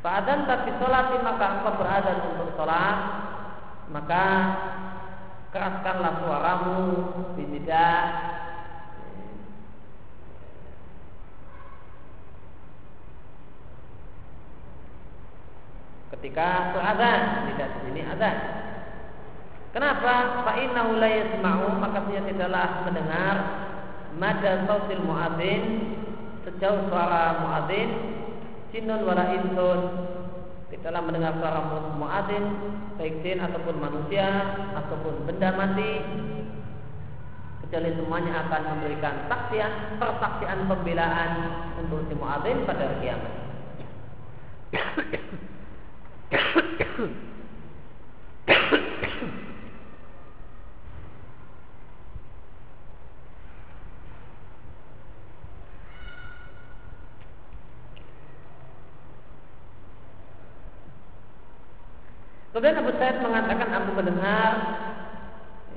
[0.05, 2.97] Fa'adan tapi sholat maka engkau berada untuk sholat
[3.91, 4.25] maka
[5.51, 6.79] keraskanlah suaramu
[7.39, 8.03] tidak
[16.17, 17.21] ketika berazan
[17.51, 18.66] tidak di sini azan
[19.77, 20.41] kenapa?
[20.41, 23.35] Fa innahu la yasma'u maka dia tidaklah mendengar
[24.17, 25.93] mada sautil muadzin
[26.41, 27.93] sejauh suara muadzin
[28.73, 30.09] jinun wala insun.
[30.73, 31.61] Tidaklah mendengar suara
[31.93, 32.43] muadzin
[32.97, 34.25] baik jin ataupun manusia
[34.73, 36.01] ataupun benda mati
[37.61, 41.31] kecuali semuanya akan memberikan saksian persaksian pembelaan
[41.77, 43.33] untuk si muadzin pada kiamat
[62.57, 64.51] Kemudian Abu Sa'id mengatakan aku mendengar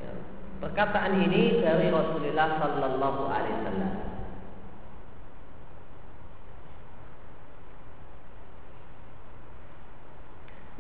[0.01, 0.13] ya,
[0.65, 3.93] perkataan ini dari Rasulullah Sallallahu Alaihi Wasallam.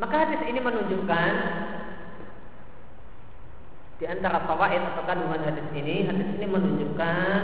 [0.01, 1.33] Maka hadis ini menunjukkan
[4.01, 7.41] di antara fawaid atau kandungan hadis ini, hadis ini menunjukkan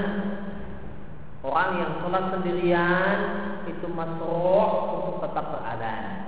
[1.44, 3.16] orang yang sholat sendirian
[3.68, 6.24] itu masuk untuk tetap berada.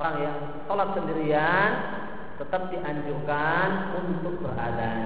[0.00, 1.70] Orang yang sholat sendirian
[2.40, 3.68] tetap dianjurkan
[4.00, 5.00] untuk beradzan.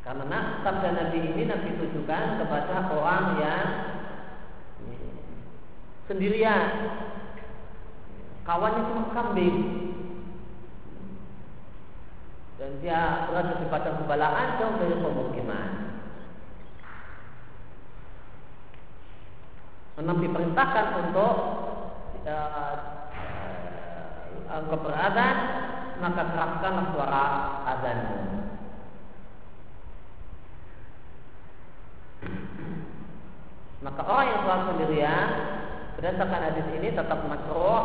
[0.00, 3.66] Karena sabda Nabi ini Nabi tujukan kepada orang yang
[6.08, 6.66] sendirian.
[8.48, 9.56] Kawannya cuma kambing.
[12.58, 15.88] Dan dia berada di padang kebalaan jauh dari pemukiman.
[19.98, 21.34] memang diperintahkan untuk
[22.22, 22.74] uh,
[24.46, 25.36] uh, keberadaan
[25.98, 27.24] maka keraskanlah suara
[27.66, 28.18] azanmu.
[33.82, 35.28] Maka orang yang sholat sendirian
[35.98, 37.82] berdasarkan hadis ini tetap masroh,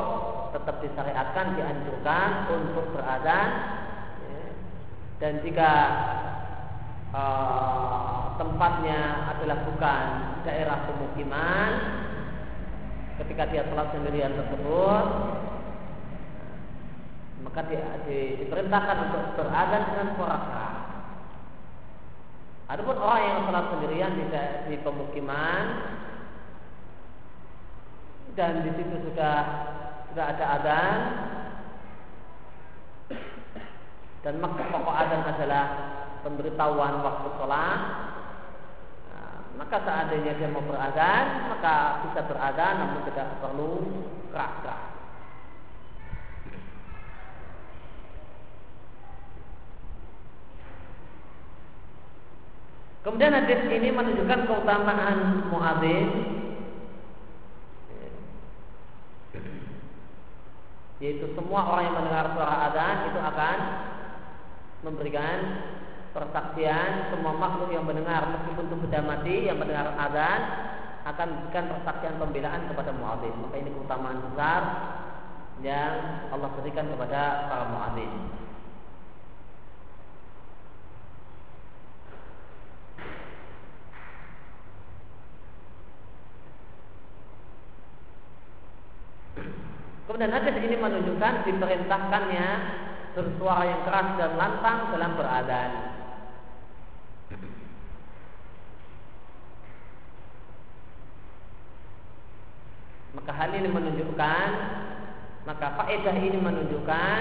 [0.54, 3.50] tetap disyariatkan, dianjurkan untuk beradzan.
[4.22, 4.46] Ya.
[5.18, 5.72] Dan jika
[7.10, 10.06] uh, tempatnya adalah bukan
[10.46, 11.70] daerah pemukiman
[13.18, 15.06] ketika dia sholat sendirian tersebut
[17.42, 20.68] maka dia di, diperintahkan untuk berazan dengan suara.
[22.70, 24.26] Adapun orang yang sholat sendirian di,
[24.70, 25.64] di pemukiman
[28.34, 29.36] dan di situ sudah
[30.10, 31.00] sudah ada adzan.
[34.24, 35.64] Dan maka pokok adzan adalah
[36.24, 37.80] pemberitahuan waktu sholat.
[39.12, 41.76] Nah, maka seandainya dia mau beradaan maka
[42.08, 43.72] bisa beradaan namun tidak perlu
[44.32, 44.94] keras-keras
[53.04, 56.33] Kemudian hadis ini menunjukkan keutamaan muadzin
[61.04, 63.58] yaitu semua orang yang mendengar suara adzan itu akan
[64.88, 65.38] memberikan
[66.16, 70.40] persaksian semua makhluk yang mendengar meskipun itu benda mati yang mendengar azan
[71.04, 73.36] akan memberikan persaksian pembelaan kepada muadzin.
[73.44, 74.62] Maka ini keutamaan besar
[75.60, 75.94] yang
[76.32, 78.12] Allah berikan kepada para muadzin.
[90.14, 92.48] Kemudian hadis ini menunjukkan diperintahkannya
[93.18, 95.72] bersuara yang keras dan lantang dalam beradan.
[103.18, 104.50] Maka hal ini menunjukkan
[105.50, 107.20] maka faedah ini menunjukkan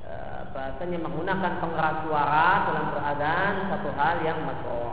[0.00, 0.12] e,
[0.56, 4.92] bahasanya menggunakan pengeras suara dalam beradan satu hal yang masuk.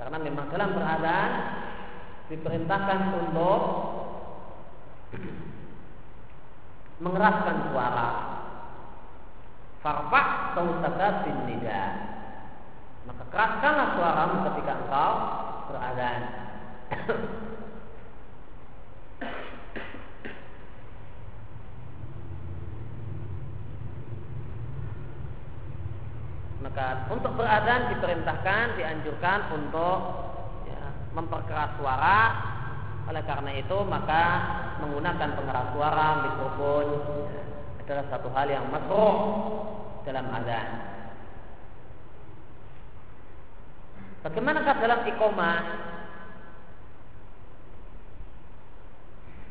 [0.00, 1.30] Karena memang dalam beradan
[2.28, 3.60] diperintahkan untuk
[7.00, 8.08] mengeraskan suara.
[9.80, 10.22] Farfa
[10.52, 11.84] sautaka bin nida.
[13.08, 15.12] Maka keraskanlah suaramu ketika engkau
[15.72, 16.22] berazan.
[26.58, 30.27] Maka untuk berazan diperintahkan, dianjurkan untuk
[31.18, 32.18] memperkeras suara.
[33.10, 34.22] Oleh karena itu maka
[34.78, 36.86] menggunakan pengeras suara, mikrofon,
[37.34, 37.42] ya,
[37.82, 39.14] adalah satu hal yang masuk
[40.04, 40.68] dalam azan.
[44.28, 45.58] Bagaimanakah dalam iqomah?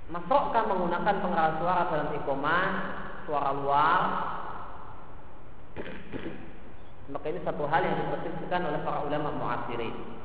[0.07, 2.65] Masukkan menggunakan pengeras suara dalam iqomah
[3.25, 4.01] suara luar?
[7.09, 10.16] Maka ini satu hal yang diperselisihkan oleh para ulama muasirin.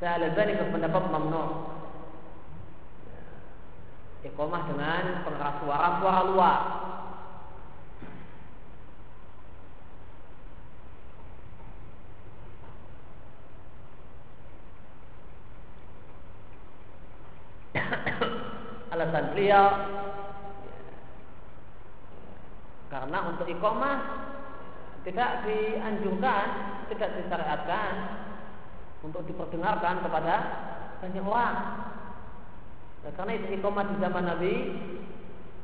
[0.00, 1.44] Saya al-Albani berpendapat mamnu
[4.24, 6.60] iqamah dengan pengeras suara suara luar.
[18.96, 19.68] Alasan beliau
[22.88, 23.98] karena untuk iqamah
[25.04, 26.46] tidak dianjurkan,
[26.88, 27.92] tidak disyariatkan
[29.00, 30.34] untuk diperdengarkan kepada
[31.00, 31.56] banyak orang.
[33.00, 34.54] Nah, karena itu iqamah di zaman Nabi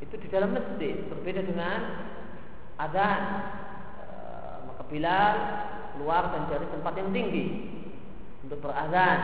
[0.00, 1.78] itu di dalam masjid berbeda dengan
[2.80, 3.20] adzan.
[4.00, 4.06] E,
[4.72, 5.36] maka Bilal
[5.96, 7.46] keluar dan cari tempat yang tinggi
[8.44, 9.18] untuk berazan.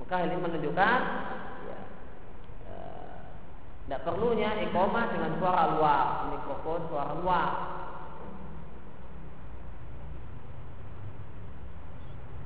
[0.00, 1.00] Maka hal ini menunjukkan
[1.64, 1.78] ya,
[2.68, 2.74] e,
[3.88, 6.04] tidak perlunya iqamah dengan suara luar,
[6.36, 7.48] mikrofon suara luar.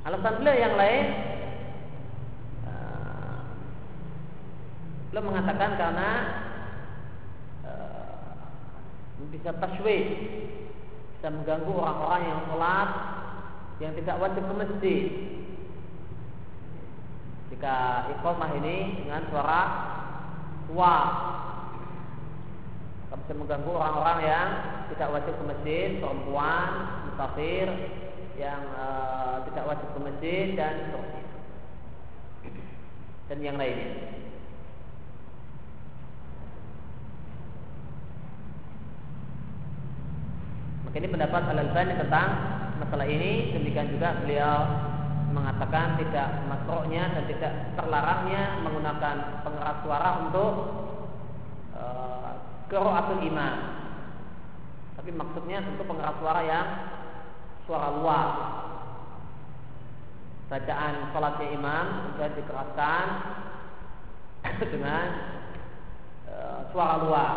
[0.04, 1.04] Alasan beliau yang lain
[5.14, 6.10] Beliau mengatakan karena
[7.62, 8.18] uh,
[9.30, 10.10] bisa taswid,
[11.14, 12.88] bisa mengganggu orang-orang yang sholat
[13.78, 15.04] yang tidak wajib ke masjid.
[17.54, 17.76] Jika
[18.10, 19.60] iqamah ini dengan suara
[20.66, 20.96] tua,
[23.14, 24.48] bisa mengganggu orang-orang yang
[24.90, 26.68] tidak wajib ke masjid, perempuan,
[27.06, 27.70] musafir
[28.34, 30.74] yang uh, tidak wajib ke masjid dan
[33.30, 34.14] dan yang lainnya.
[40.94, 42.28] Ini pendapat Al-Albani tentang
[42.78, 43.50] masalah ini.
[43.50, 44.62] Demikian juga beliau
[45.34, 50.52] mengatakan tidak makrohnya dan tidak terlarangnya menggunakan pengeras suara untuk
[51.74, 52.38] uh,
[52.70, 53.56] atau imam.
[54.94, 56.66] Tapi maksudnya untuk pengeras suara yang
[57.64, 58.28] suara luar.
[60.48, 63.06] Bacaan sholatnya imam sudah dikeraskan
[64.72, 65.06] dengan
[66.28, 67.32] uh, suara luar.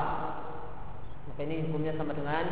[1.32, 2.45] Maka ini hukumnya sama dengan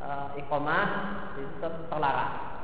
[0.00, 0.88] uh, iqamah
[1.36, 2.54] itu terlarang.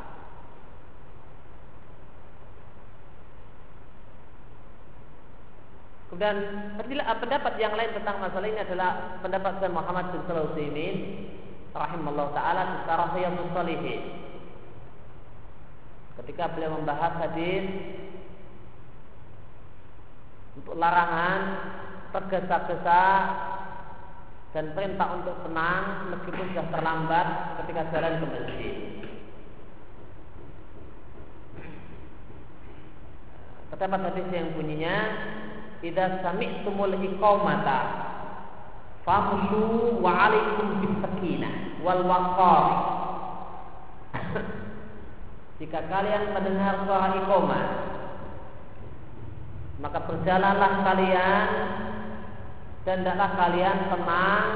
[6.11, 6.37] Kemudian
[7.23, 10.95] pendapat yang lain tentang masalah ini adalah pendapat Muhammad bin Shalih Utsaimin
[11.71, 14.30] rahimallahu taala secara Riyadhus Shalihin.
[16.21, 17.65] Ketika beliau membahas hadis
[20.61, 21.41] untuk larangan
[22.13, 23.05] tergesa-gesa
[24.53, 27.27] dan perintah untuk tenang meskipun sudah terlambat
[27.63, 28.75] ketika jalan ke masjid.
[33.71, 34.97] Terdapat hadis yang bunyinya
[35.81, 37.79] Idza sami'tumul iqamata
[39.01, 42.65] famshu wa 'alaikum bis sakinah wal waqar.
[45.61, 47.65] Jika kalian mendengar suara iqamah
[49.81, 51.49] maka berjalanlah kalian
[52.85, 54.47] dan hendaklah kalian tenang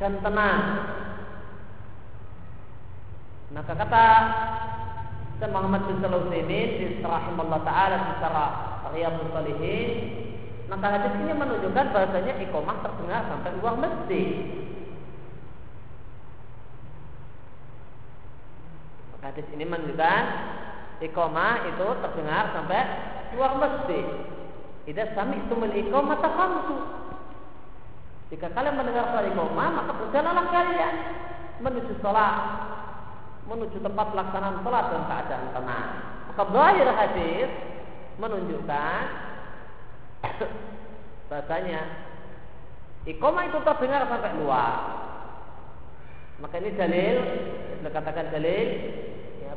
[0.00, 0.60] dan tenang.
[3.54, 4.06] Maka kata
[5.38, 8.44] Syekh Muhammad bin Sulaiman rahimahullah taala secara
[8.92, 9.88] Riyadhus Shalihin
[10.64, 14.28] maka hadis ini menunjukkan bahasanya iqomah terdengar sampai luar masjid.
[19.12, 20.22] Maka hadis ini menunjukkan
[21.00, 22.82] iqomah itu terdengar sampai
[23.32, 24.04] luar masjid.
[24.84, 26.76] Idza sami'tumul iqamata famsu.
[28.28, 30.94] Jika kalian mendengar suara iqamah, maka berjalanlah kalian
[31.64, 32.36] menuju salat,
[33.48, 35.90] menuju tempat pelaksanaan salat dalam keadaan tenang.
[36.28, 37.48] Maka zahir hadis
[38.20, 39.02] menunjukkan
[41.32, 41.80] bahasanya
[43.08, 44.74] iqamah itu terdengar sampai luar.
[46.42, 47.16] Maka ini dalil,
[47.78, 48.68] kita katakan dalil,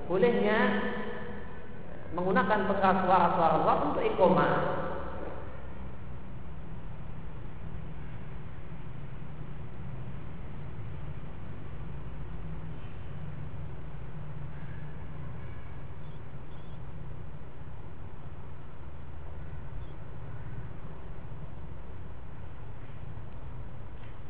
[0.08, 0.60] bolehnya
[2.16, 4.56] menggunakan pengeras suara-suara luar untuk iqamah.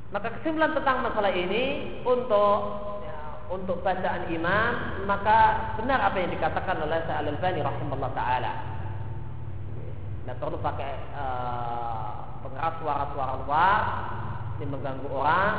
[0.08, 2.97] Maka kesimpulan tentang masalah ini untuk
[3.48, 8.54] untuk bacaan imam maka benar apa yang dikatakan oleh Syekh Al-Albani rahimahullah taala.
[10.24, 13.82] Tidak perlu pakai uh, pengeras suara-suara luar
[14.58, 15.56] ini mengganggu orang,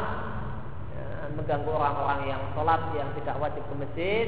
[0.92, 4.26] ya, mengganggu orang-orang yang sholat yang tidak wajib ke masjid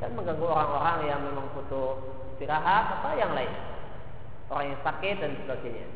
[0.00, 1.98] dan mengganggu orang-orang yang memang butuh
[2.32, 3.52] istirahat atau yang lain,
[4.48, 5.88] orang yang sakit dan sebagainya.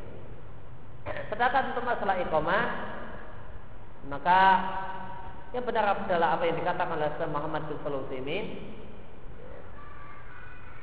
[1.30, 2.64] Sedangkan untuk masalah iqamah
[4.11, 4.40] maka
[5.53, 8.44] yang benar adalah apa yang dikatakan oleh Muhammad bin Sulaiman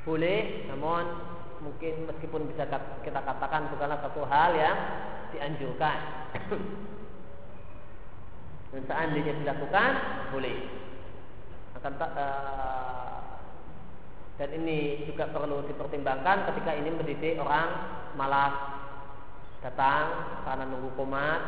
[0.06, 1.06] boleh namun
[1.60, 2.70] mungkin meskipun bisa
[3.04, 4.78] kita katakan bukanlah satu hal yang
[5.36, 5.98] dianjurkan.
[8.70, 9.92] Dan seandainya dilakukan
[10.30, 10.58] boleh.
[11.78, 13.20] Akan uh,
[14.40, 17.70] dan ini juga perlu dipertimbangkan ketika ini mendidik orang
[18.16, 18.56] malas
[19.60, 21.42] datang karena nunggu komat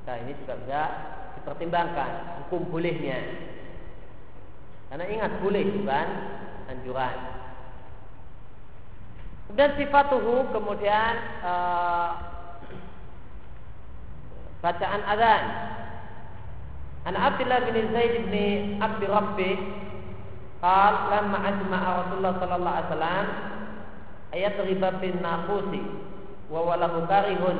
[0.00, 0.82] maka ini juga bisa
[1.42, 3.18] pertimbangkan hukum bolehnya.
[4.92, 6.08] Karena ingat boleh bukan
[6.68, 7.16] anjuran.
[9.48, 11.14] Kemudian sifatuhu kemudian
[11.44, 12.08] uh,
[14.64, 15.44] bacaan adan
[17.02, 19.52] An Abdullah bin Zaid bin abi Rabbi
[20.62, 23.26] qal lamma asma'a Rasulullah sallallahu alaihi wasallam
[24.32, 25.82] ayat riba bin nafusi
[26.46, 27.58] wa walahu karihun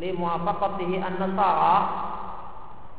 [0.00, 1.76] li an-nasara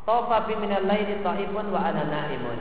[0.09, 2.59] Tawfa bi minal laili ta'ifun wa ana na'imun.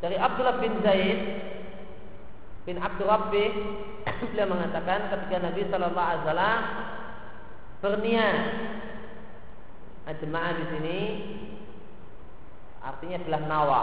[0.00, 1.20] Dari Abdullah bin Zaid
[2.64, 3.44] bin Abdul Rabbi
[4.32, 6.60] beliau mengatakan ketika Nabi Shallallahu Alaihi Wasallam
[7.84, 8.36] berniat
[10.08, 11.00] ah, jemaah di sini
[12.80, 13.82] artinya adalah nawa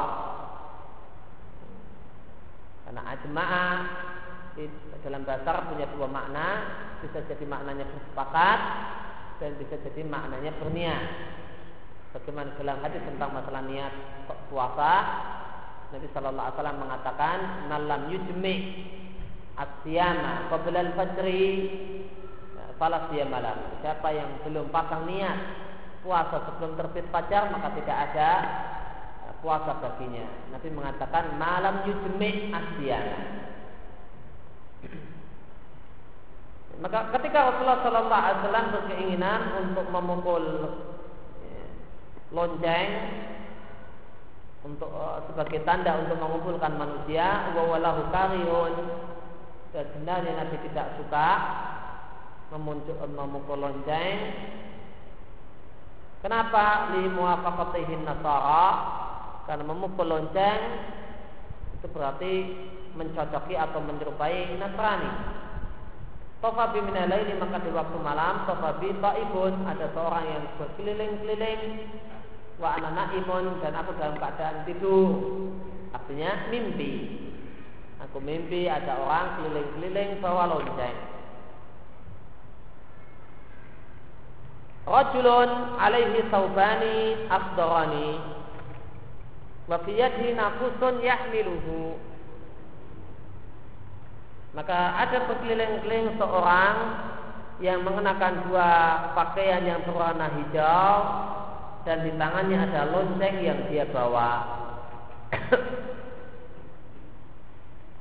[2.90, 3.78] karena ajma'ah
[5.06, 6.50] dalam bahasa punya dua makna
[7.04, 8.60] bisa jadi maknanya bersepakat
[9.38, 11.06] dan bisa jadi maknanya berniat
[12.16, 13.93] bagaimana dalam hadis tentang masalah niat
[14.50, 14.93] puasa
[15.88, 17.38] Nabi Shallallahu Alaihi Wasallam mengatakan
[17.72, 18.56] malam yujmi
[19.56, 21.48] asyama qabla al-fajri
[22.78, 23.58] fala malam.
[23.82, 25.38] Siapa yang belum pasang niat
[26.06, 28.32] puasa sebelum terbit fajar maka tidak ada
[29.28, 30.26] eh, puasa baginya.
[30.54, 33.20] Nabi mengatakan malam yujmi asyama.
[36.78, 40.44] Maka ketika Rasulullah Shallallahu Alaihi Wasallam berkeinginan untuk memukul
[41.42, 41.70] eh,
[42.30, 42.90] lonceng
[44.62, 48.74] untuk uh, sebagai tanda untuk mengumpulkan manusia wa walahu karihun.
[49.72, 51.28] Dan sebenarnya Nabi tidak suka
[52.54, 54.18] memuncul, memukul lonceng.
[56.22, 56.94] Kenapa?
[56.94, 58.68] Li muwafaqatihin nasara.
[59.48, 60.62] Karena memukul lonceng
[61.80, 62.34] itu berarti
[62.98, 65.12] mencocoki atau menyerupai Nasrani
[66.38, 71.62] Tofabi minalaini maka di waktu malam Tofabi ta'ibun ada seorang yang berkeliling-keliling
[72.62, 75.10] wa ana naimun dan aku dalam keadaan tidur.
[75.98, 77.26] Artinya mimpi.
[78.06, 80.98] Aku mimpi ada orang keliling-keliling bawa lonceng.
[84.88, 85.50] Rajulun
[85.82, 88.22] alaihi saubani afdarani
[89.66, 91.98] wa fi yadihi nafusun yahmiluhu.
[94.58, 96.97] Maka ada berkeliling-keliling seorang
[97.62, 98.70] yang mengenakan dua
[99.14, 100.97] pakaian yang berwarna hijau
[101.86, 104.49] dan di tangannya ada lonceng yang dia bawa.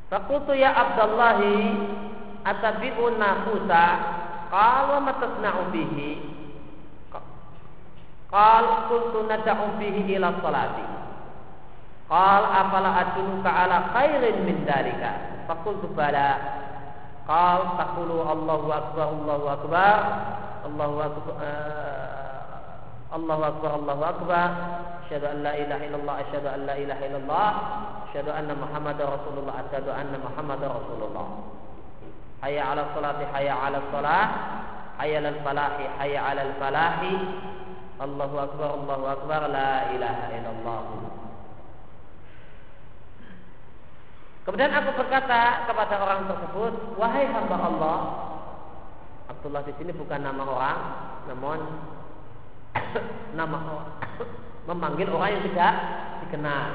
[0.09, 1.77] Fakultu ya Abdullahi
[2.49, 3.87] atabi'un nafusa?
[4.49, 6.25] Kalau matasna'u bihi?
[8.33, 9.29] Qal kuntu
[9.77, 10.96] bihi ila salati
[12.07, 16.39] Qal afala aduluka ala khairin min dalika Fakultu bala
[17.27, 19.99] Qal takulu Allahu Akbar Allahu Akbar
[20.67, 22.07] Allahu Akbar uh,
[23.07, 24.49] Allahu akbar Allahu akbar
[25.07, 27.51] asyhadu an la ilaha illallah asyhadu an la ilaha illallah
[28.11, 31.27] asyhadu anna muhammadar rasulullah asyhadu anna muhammadar rasulullah
[32.43, 34.27] hayya 'ala salati hayya 'ala salah
[34.99, 37.15] hayya 'alal falahi hayya 'alal falahi
[38.03, 40.81] Allahu akbar Allahu akbar la ilaha illallah
[44.47, 47.99] Kemudian aku berkata kepada orang tersebut, wahai hamba Allah.
[49.27, 50.81] Abdullah di sini bukan nama orang,
[51.27, 51.59] namun
[53.39, 53.59] nama
[54.71, 55.75] memanggil orang yang tidak
[56.23, 56.69] dikenal.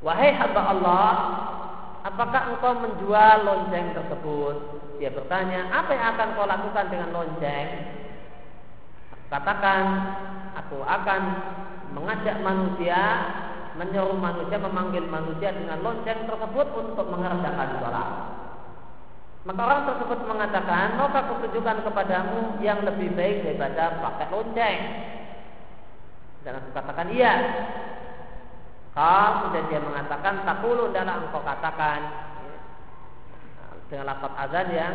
[0.00, 1.08] Wahai hamba Allah,
[2.08, 4.56] apakah engkau menjual lonceng tersebut?
[4.96, 7.68] Dia bertanya, apa yang akan kau lakukan dengan lonceng?
[9.28, 9.84] Katakan,
[10.56, 11.20] aku akan
[11.92, 13.00] mengajak manusia,
[13.76, 18.08] menyuruh manusia, memanggil manusia dengan lonceng tersebut untuk mengerjakan sholat.
[19.46, 21.46] Maka orang tersebut mengatakan, maka aku
[21.86, 24.80] kepadamu yang lebih baik daripada pakai lonceng.
[26.42, 27.34] Dan aku katakan iya.
[28.96, 32.00] Kal kemudian dia mengatakan takulu adalah engkau katakan
[33.86, 34.94] dengan lafaz azan yang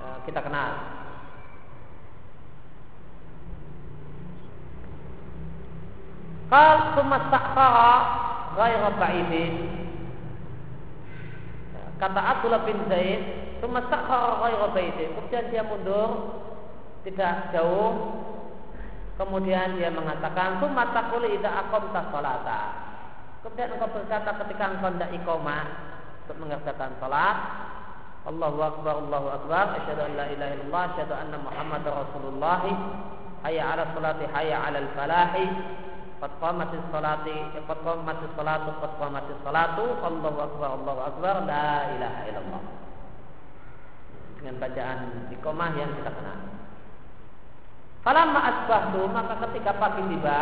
[0.00, 0.97] uh, kita kenal.
[6.48, 7.92] Kal sumastakhara
[8.56, 9.54] ghairu ba'idin.
[12.00, 13.20] Kata Abdullah bin Zaid,
[13.60, 15.08] sumastakhara ghairu ba'idin.
[15.12, 16.40] Kemudian dia mundur
[17.04, 18.24] tidak jauh.
[19.18, 22.60] Kemudian dia mengatakan, "Tsumma taqulu idza aqamta sholata."
[23.42, 25.64] Kemudian engkau berkata ketika engkau hendak iqamah
[26.22, 27.36] untuk mengerjakan salat,
[28.26, 32.62] Allahu akbar, Allahu akbar, asyhadu an la ilaha illallah, asyhadu anna Muhammadar Rasulullah.
[33.42, 35.44] Hayya 'ala salati, hayya 'alal falahi.
[36.18, 39.84] Qad qamatis salati, qad qamatis salatu, qad qamatis salatu.
[40.02, 42.62] Allahu akbar, Allahu akbar, la ilaha illallah.
[44.38, 44.98] Dengan bacaan
[45.34, 46.38] iqamah yang kita kenal.
[48.02, 50.40] Falamma asbahtu, maka ketika pagi tiba,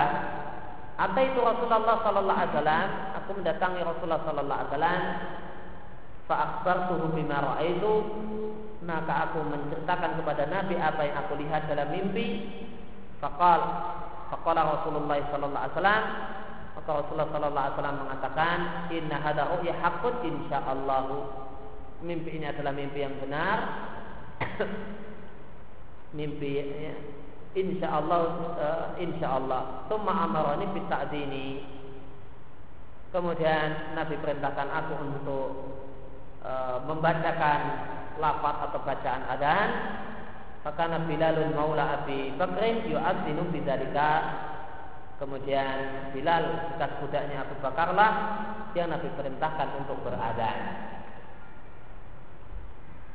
[0.97, 2.89] itu Rasulullah Sallallahu Alaihi Wasallam?
[3.21, 5.03] Aku mendatangi Rasulullah Sallallahu Alaihi Wasallam.
[6.27, 7.93] Fa'akhbartuhu bima ra'aitu
[8.87, 12.47] maka aku menceritakan kepada Nabi apa yang aku lihat dalam mimpi.
[13.19, 13.61] Fakal,
[14.33, 16.05] fakala Rasulullah Sallallahu Alaihi Wasallam.
[16.77, 18.57] Maka Rasulullah Sallallahu Alaihi Wasallam mengatakan,
[18.93, 21.05] Inna hada ru'ya hakut insyaallah.
[22.05, 23.59] Mimpi ini adalah mimpi yang benar.
[26.17, 26.95] mimpi ya,
[27.57, 28.21] insya Allah
[28.57, 31.49] uh, insya Allah Tumma amarani bita'dini
[33.11, 35.49] Kemudian Nabi perintahkan aku untuk
[36.45, 37.61] uh, membacakan
[38.21, 39.69] lafaz atau bacaan adan
[40.67, 44.11] maka Nabi Bilalun maula Abi Bakrin yu'adzinu bidzalika
[45.17, 48.13] Kemudian Bilal bekas budaknya Abu Bakarlah
[48.77, 50.59] yang Nabi perintahkan untuk beradan.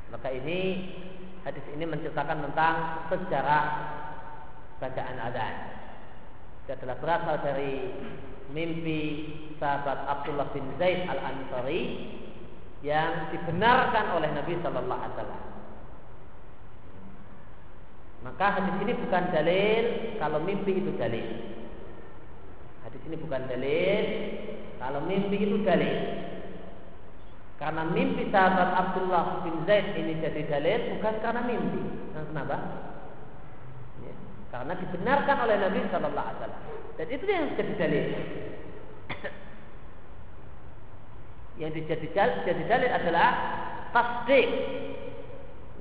[0.09, 0.89] Maka ini
[1.45, 3.65] hadis ini menceritakan tentang sejarah
[4.81, 5.55] bacaan adzan.
[6.65, 7.93] Itu adalah berasal dari
[8.49, 9.01] mimpi
[9.61, 11.81] sahabat Abdullah bin Zaid al Ansari
[12.81, 15.41] yang dibenarkan oleh Nabi Shallallahu Alaihi Wasallam.
[18.21, 19.83] Maka hadis ini bukan dalil
[20.21, 21.27] kalau mimpi itu dalil.
[22.85, 24.03] Hadis ini bukan dalil
[24.77, 25.97] kalau mimpi itu dalil.
[27.57, 31.81] Karena mimpi sahabat Abdullah bin Zaid ini jadi dalil bukan karena mimpi.
[32.13, 32.57] Nah, kenapa?
[34.51, 36.51] Karena dibenarkan oleh Nabi Wasallam.
[36.99, 38.05] Dan itu yang jadi dalil.
[41.61, 43.29] yang jadi dalil adalah
[43.95, 44.47] tasdik.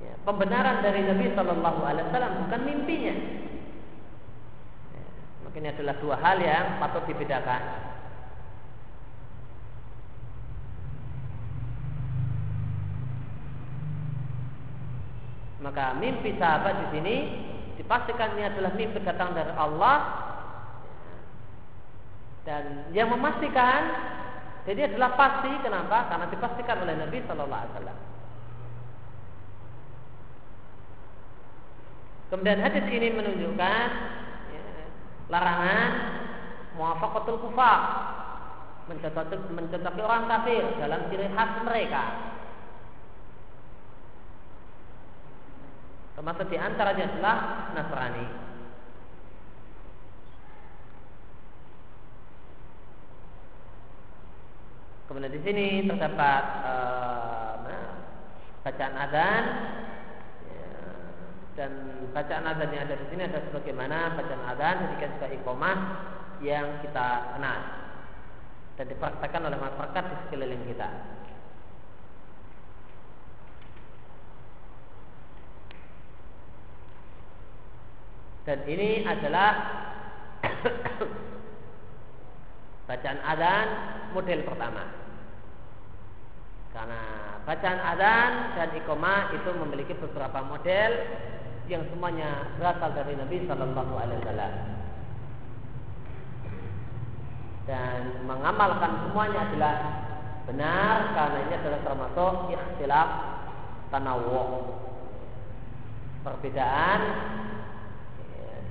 [0.01, 3.15] Ya, pembenaran dari Nabi Shallallahu Alaihi Wasallam bukan mimpinya.
[4.97, 5.05] Ya,
[5.45, 7.61] makanya adalah dua hal yang patut dibedakan.
[15.61, 17.15] Maka mimpi sahabat di sini
[17.77, 19.97] dipastikan ini adalah mimpi datang dari Allah
[22.41, 24.09] dan yang memastikan
[24.65, 26.09] jadi adalah pasti kenapa?
[26.09, 28.10] Karena dipastikan oleh Nabi Shallallahu Alaihi Wasallam.
[32.31, 33.87] Kemudian hadis ini menunjukkan
[34.55, 34.63] ya,
[35.27, 35.89] larangan
[36.79, 37.79] muafaqatul kufar
[38.87, 42.03] mencocoki orang kafir dalam ciri khas mereka
[46.21, 47.37] Termasuk di antaranya adalah
[47.73, 48.25] Nasrani.
[55.09, 57.53] Kemudian di sini terdapat uh,
[58.61, 59.43] bacaan adzan
[61.59, 61.71] dan
[62.15, 65.77] bacaan adzan yang ada di sini ada sebagaimana bacaan adzan ketika juga iqomah
[66.39, 67.59] yang kita kenal
[68.79, 70.89] dan dipraktekkan oleh masyarakat di sekeliling kita.
[78.41, 79.51] Dan ini adalah
[82.89, 83.67] bacaan adzan
[84.17, 84.83] model pertama.
[86.71, 90.91] Karena bacaan adzan dan iqamah itu memiliki beberapa model
[91.69, 94.53] yang semuanya berasal dari Nabi Shallallahu Alaihi Wasallam.
[97.69, 99.75] Dan mengamalkan semuanya adalah
[100.49, 103.09] benar karena ini adalah termasuk ikhtilaf
[103.93, 104.41] tanawu
[106.25, 107.01] perbedaan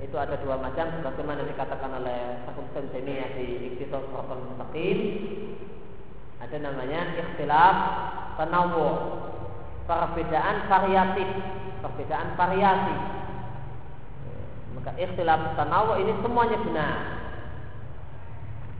[0.01, 2.85] itu ada dua macam sebagaimana dikatakan oleh Syekhul Islam
[3.37, 4.97] di Iqtisad Siratal Mustaqim
[6.41, 7.75] ada namanya ikhtilaf
[8.41, 8.89] tanawu.
[9.85, 11.29] Perbedaan variatif.
[11.85, 12.97] Perbedaan variasi.
[14.73, 16.97] Maka ikhtilaf tanawu ini semuanya benar.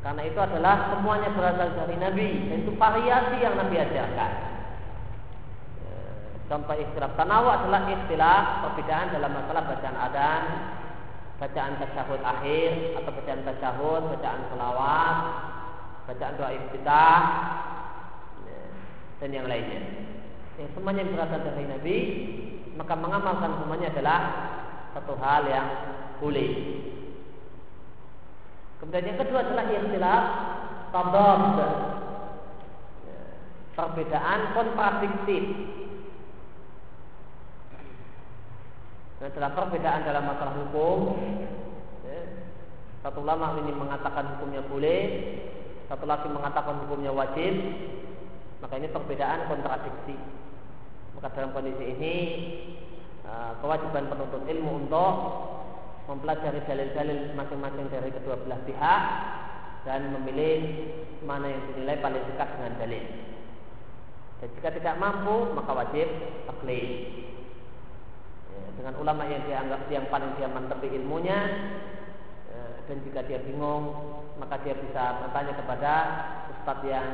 [0.01, 2.27] Karena itu adalah semuanya berasal dari Nabi.
[2.49, 4.33] Dan itu variasi yang Nabi ajarkan.
[6.49, 10.43] Contoh ikhtilaf tanawu adalah ikhtilaf perbedaan dalam masalah bacaan adan
[11.41, 15.17] bacaan tasyahud akhir atau bacaan tasyahud, bacaan selawat,
[16.11, 17.19] bacaan doa iftitah
[19.23, 19.79] dan yang lainnya.
[20.59, 21.97] Yang semuanya berasal dari Nabi,
[22.75, 24.19] maka mengamalkan semuanya adalah
[24.91, 25.67] satu hal yang
[26.19, 26.51] boleh.
[28.83, 30.23] Kemudian yang kedua adalah ikhtilaf
[30.91, 31.41] tadad.
[33.07, 33.19] Ya,
[33.79, 35.43] perbedaan kontradiktif.
[39.21, 40.99] Ini adalah perbedaan dalam masalah hukum.
[43.01, 45.01] Satu ulama ini mengatakan hukumnya boleh,
[45.91, 47.51] satu lagi mengatakan hukumnya wajib.
[48.63, 50.15] Maka ini perbedaan kontradiksi.
[51.19, 52.15] Maka dalam kondisi ini
[53.27, 55.13] eh, kewajiban penuntut ilmu untuk
[56.07, 59.01] mempelajari dalil-dalil masing-masing dari kedua belah pihak
[59.83, 60.87] dan memilih
[61.27, 63.03] mana yang dinilai paling dekat dengan dalil.
[64.39, 66.07] Dan jika tidak mampu, maka wajib
[66.47, 66.89] taklid.
[68.49, 72.00] Ya, dengan ulama yang dianggap yang paling dia mantepi ilmunya, ya,
[72.91, 73.95] dan jika dia bingung,
[74.35, 75.93] maka dia bisa bertanya kepada
[76.51, 77.07] ustadz yang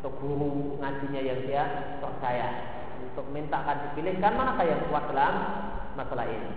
[0.00, 1.64] atau guru ngajinya yang dia
[2.00, 2.48] percaya
[3.04, 5.34] untuk mintakan dipilihkan manakah yang kuat dalam
[6.00, 6.50] masalah ini.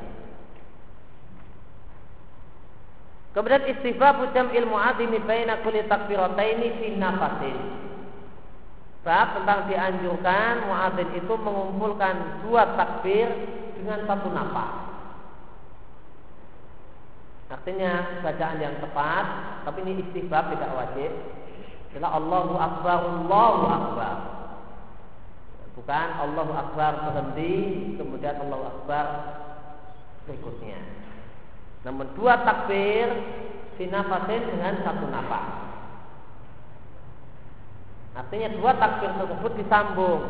[3.36, 7.58] Kemudian istighfar jam ilmu adimi baina kulli takbirataini fi nafasin.
[9.04, 13.28] Bab tentang dianjurkan muadzin itu mengumpulkan dua takbir
[13.76, 14.95] dengan satu nafas.
[17.46, 19.26] Artinya bacaan yang tepat,
[19.70, 21.12] tapi ini istighfar tidak wajib.
[21.94, 24.16] Adalah Allahu Akbar, Allahu Akbar.
[25.78, 27.54] Bukan Allahu Akbar berhenti,
[27.96, 29.06] kemudian Allahu Akbar
[30.26, 30.82] berikutnya.
[31.86, 33.14] Namun dua takbir
[33.78, 35.48] sinafasin dengan satu nafas.
[38.16, 40.24] Artinya dua takbir tersebut disambung.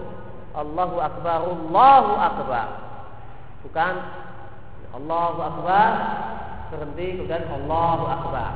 [0.51, 2.67] Allahu Akbar, Allahu Akbar.
[3.63, 3.93] Bukan
[4.99, 5.91] Allahu Akbar
[6.71, 8.51] berhenti kemudian Allahu Akbar.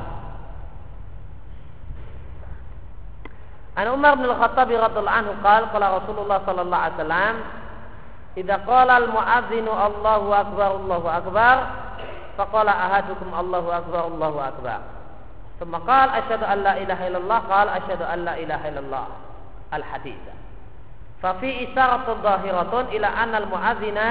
[3.80, 7.34] An Umar bin Al-Khattab radhiyallahu anhu qala qala Rasulullah sallallahu alaihi wasallam
[8.36, 11.56] idza qala al-muadzinu Allahu akbar Allahu akbar
[12.40, 14.80] Faqala ahadukum Allahu akbar Allahu akbar.
[15.60, 19.06] Thumma qala asyhadu an la ilaha illallah qala asyhadu an la ilaha illallah.
[19.76, 20.24] Al hadits.
[21.20, 24.08] Fa fi isaratun zahiratun ila anna al muadzina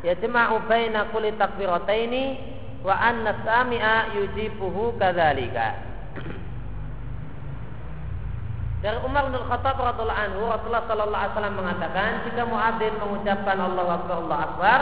[0.00, 2.24] yajma'u baina kulli takbirataini
[2.82, 5.86] wa anna sami'a yujibuhu kadzalika.
[8.78, 13.90] Dari Umar bin Khattab radhiyallahu anhu Rasulullah sallallahu alaihi wasallam mengatakan jika muadzin mengucapkan Allahu
[13.90, 14.80] akbar Allahu akbar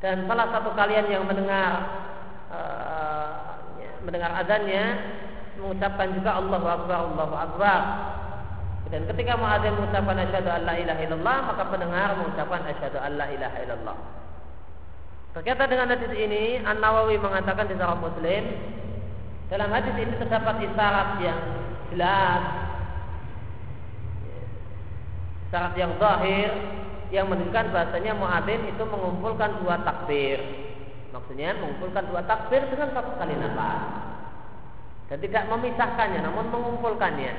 [0.00, 1.84] dan salah satu kalian yang mendengar
[2.48, 3.60] uh,
[4.04, 4.84] mendengar azannya
[5.60, 7.80] mengucapkan juga Allahu Akbar Allahu Akbar
[8.92, 13.26] dan ketika muadzin mengucapkan asyhadu an la ilaha illallah maka pendengar mengucapkan asyhadu an la
[13.34, 13.96] ilaha illallah
[15.36, 18.56] Berkaitan dengan hadis ini An Nawawi mengatakan di Sahih Muslim
[19.52, 21.40] dalam hadis ini terdapat isyarat yang
[21.92, 22.42] jelas
[25.44, 26.50] isyarat yang zahir
[27.12, 30.40] yang menunjukkan bahasanya muadzin itu mengumpulkan dua takbir.
[31.12, 33.82] Maksudnya mengumpulkan dua takbir dengan satu kali nafas.
[35.12, 37.34] Dan tidak memisahkannya namun mengumpulkannya.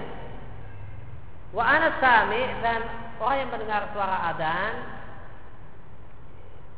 [1.50, 2.80] Wa anas sami dan
[3.18, 4.97] orang yang mendengar suara adzan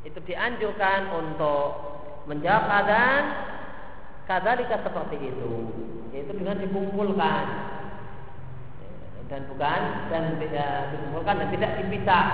[0.07, 1.67] itu dianjurkan untuk
[2.31, 3.23] menjawab adzan
[4.29, 5.51] kadzalika seperti itu.
[6.15, 7.45] Yaitu dengan dikumpulkan.
[9.29, 12.27] Dan bukan dan tidak dikumpulkan dan tidak dipisah.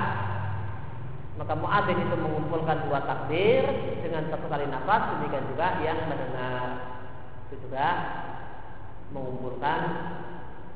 [1.36, 3.68] Maka muadzin itu mengumpulkan dua takbir
[4.00, 6.68] dengan satu kali nafas, demikian juga yang mendengar.
[7.52, 7.88] Itu juga
[9.12, 9.80] mengumpulkan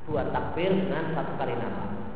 [0.03, 2.08] dua takbir dengan satu kali nafas.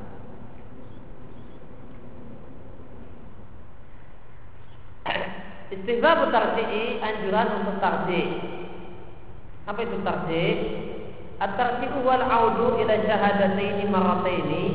[5.74, 8.24] Istighfar tarji'i anjuran untuk tarji.
[9.66, 10.45] Apa itu tarji?
[11.41, 14.66] At-tarji'u wal audu ila syahadataini marrataini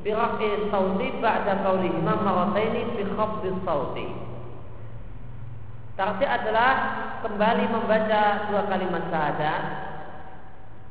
[0.00, 4.06] biraf'i sauti ba'da qaulihima marataini bi khafdi sauti.
[5.98, 6.72] Tarti adalah
[7.20, 9.62] kembali membaca dua kalimat syahadat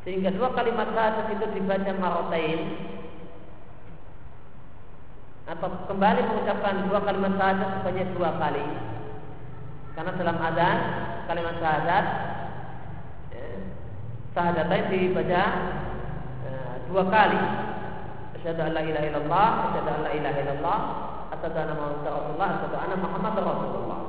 [0.06, 2.60] sehingga dua kalimat syahadat itu dibaca maratain
[5.50, 8.62] atau kembali mengucapkan dua kalimat syahadat sebanyak dua kali.
[9.98, 10.78] Karena dalam adzan
[11.26, 12.06] kalimat syahadat
[13.34, 13.46] ya,
[14.38, 15.46] syahadat dibaca ya,
[16.94, 17.42] dua kali.
[18.40, 20.80] Asyhadu an la ilaha illallah, asyhadu an la ilaha illallah,
[21.34, 24.02] asyhadu anna Muhammadar Rasulullah, asyhadu anna Muhammadar Rasulullah.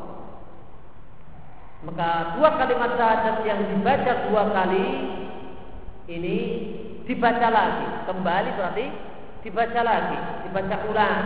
[1.81, 4.87] Maka dua kalimat syahadat yang dibaca dua kali
[6.13, 6.37] ini
[7.09, 8.87] dibaca lagi, kembali berarti
[9.41, 11.25] dibaca lagi, dibaca ulang.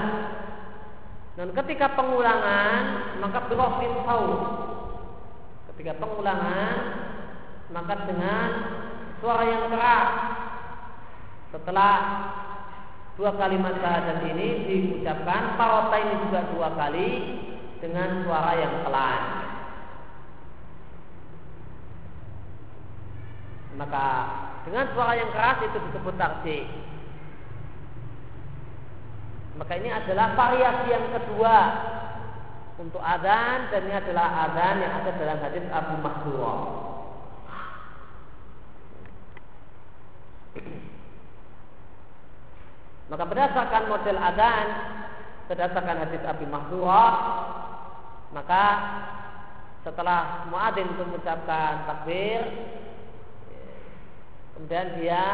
[1.34, 2.82] Dan ketika pengulangan
[3.18, 4.42] maka birofin saut.
[5.74, 6.74] Ketika pengulangan
[7.74, 8.46] maka dengan
[9.18, 10.10] suara yang keras
[11.50, 11.94] setelah
[13.18, 17.08] dua kalimat syahadat ini diucapkan parota ini juga dua kali
[17.82, 19.22] dengan suara yang pelan.
[23.74, 24.06] Maka
[24.62, 26.62] dengan suara yang keras itu disebut tarsih.
[29.54, 31.56] Maka ini adalah variasi yang kedua
[32.74, 36.54] untuk adzan dan ini adalah adzan yang ada dalam hadis Abu Mahdura.
[43.14, 44.66] Maka berdasarkan model adzan,
[45.46, 47.06] berdasarkan hadis Abi Mahdura,
[48.34, 48.64] maka
[49.86, 52.42] setelah muadzin itu mengucapkan takbir,
[54.56, 55.24] kemudian dia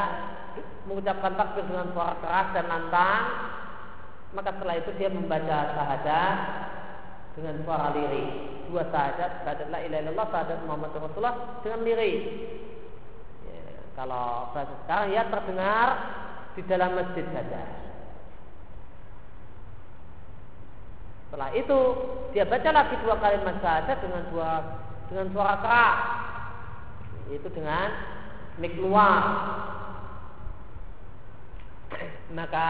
[0.84, 3.24] mengucapkan takbir dengan suara keras dan lantang,
[4.31, 6.37] maka setelah itu dia membaca syahadat
[7.35, 8.31] dengan suara lirik.
[8.70, 12.20] Dua syahadat, syahadat la ilaha illallah, syahadat Muhammad Rasulullah dengan lirik.
[13.51, 13.62] Ya,
[13.99, 15.89] kalau bahasa sekarang ya terdengar
[16.55, 17.62] di dalam masjid saja.
[21.26, 21.78] Setelah itu
[22.35, 24.51] dia baca lagi dua kalimat syahadat dengan dua
[25.11, 25.99] dengan suara keras,
[27.31, 27.91] yaitu dengan
[28.62, 28.78] mik.
[32.31, 32.66] Maka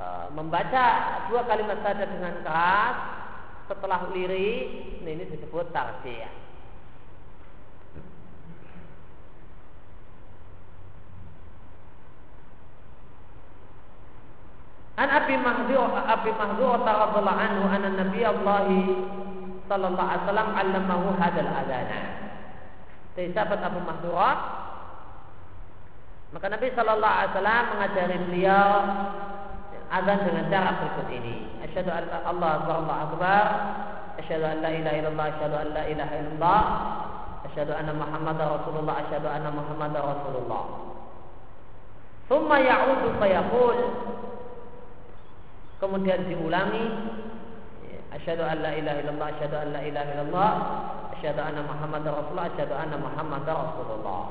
[0.00, 0.84] e, membaca
[1.28, 2.96] dua kalimat syahadat dengan keras
[3.68, 6.40] setelah lirik, ini disebut tarsiyah.
[15.00, 18.68] An Abi Mahdzur Abi Mahdzur radhiyallahu anhu anna Nabi Allah
[19.64, 22.00] sallallahu alaihi wasallam 'allamahu hadzal adana.
[23.16, 24.36] Dari sahabat Abu Mahdzur
[26.36, 28.70] maka Nabi sallallahu alaihi wasallam mengajari beliau
[29.90, 31.34] azan dengan cara berikut ini.
[31.66, 33.44] Asyhadu an Allah akbar Allah akbar.
[34.22, 36.62] Asyhadu an la ilaha illallah, asyhadu an la ilaha illallah.
[37.50, 40.64] Asyhadu anna Muhammadar Rasulullah, asyhadu anna Muhammadar Rasulullah.
[42.30, 43.78] Thumma ya'udu fayaqul
[45.80, 46.92] kemudian diulangi
[48.12, 50.52] asyhadu an la ilaha illallah asyhadu an la ilaha illallah
[51.16, 54.22] asyhadu anna muhammadar rasulullah asyhadu anna muhammadar rasulullah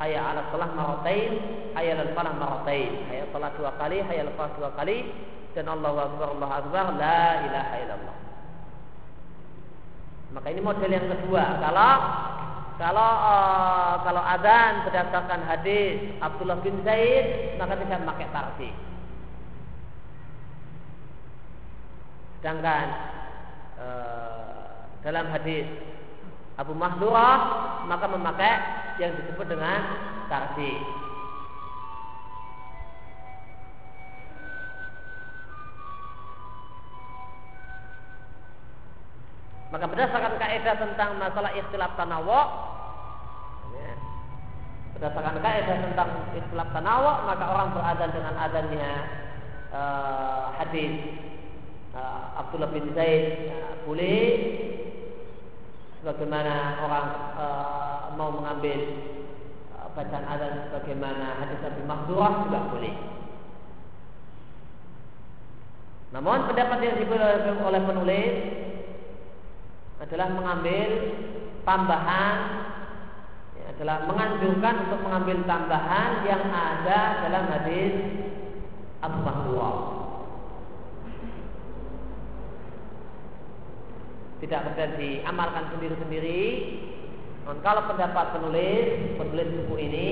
[0.00, 1.32] hayya 'ala salah maratain
[1.76, 2.90] hayya 'ala falah maratain.
[3.12, 4.98] Hayya salat dua kali hayya 'ala falah dua kali.
[5.52, 8.16] Dan Allahu akbar Allahu akbar la ilaha illallah.
[10.30, 11.44] Maka ini model yang kedua.
[11.58, 11.94] Kalau
[12.80, 18.72] kalau uh, kalau adzan berdasarkan hadis Abdullah bin Zaid maka tidak pakai tarsih
[22.40, 22.86] Sedangkan
[23.76, 23.86] e,
[25.04, 25.68] dalam hadis
[26.60, 27.38] Abu Mahdurah
[27.88, 28.52] maka memakai
[29.00, 29.80] yang disebut dengan
[30.28, 30.76] tarsi.
[39.70, 42.48] Maka berdasarkan kaidah tentang masalah ikhtilaf tanawuk
[43.72, 43.92] ya,
[44.98, 48.92] berdasarkan kaidah tentang ikhtilaf tanawuk maka orang beradhan dengan adanya
[49.70, 49.80] e,
[50.58, 50.92] hadis
[51.94, 54.18] uh, Abdullah bin Zaid uh, boleh
[56.00, 58.80] sebagaimana orang uh, mau mengambil
[59.76, 62.94] uh, bacaan azan sebagaimana hadis Abi Mahdurah juga boleh.
[66.10, 68.34] Namun pendapat yang dipilih oleh penulis
[70.00, 70.88] adalah mengambil
[71.62, 72.36] tambahan
[73.54, 77.92] ya, adalah menganjurkan untuk mengambil tambahan yang ada dalam hadis
[79.04, 80.00] Abu Mahdurah.
[84.40, 86.44] Tidak kemudian diamalkan sendiri-sendiri.
[87.44, 90.10] Dan kalau pendapat penulis, penulis buku ini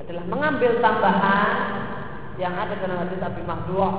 [0.00, 1.54] adalah mengambil tambahan
[2.40, 3.92] yang ada dalam hadis Abi Mahdur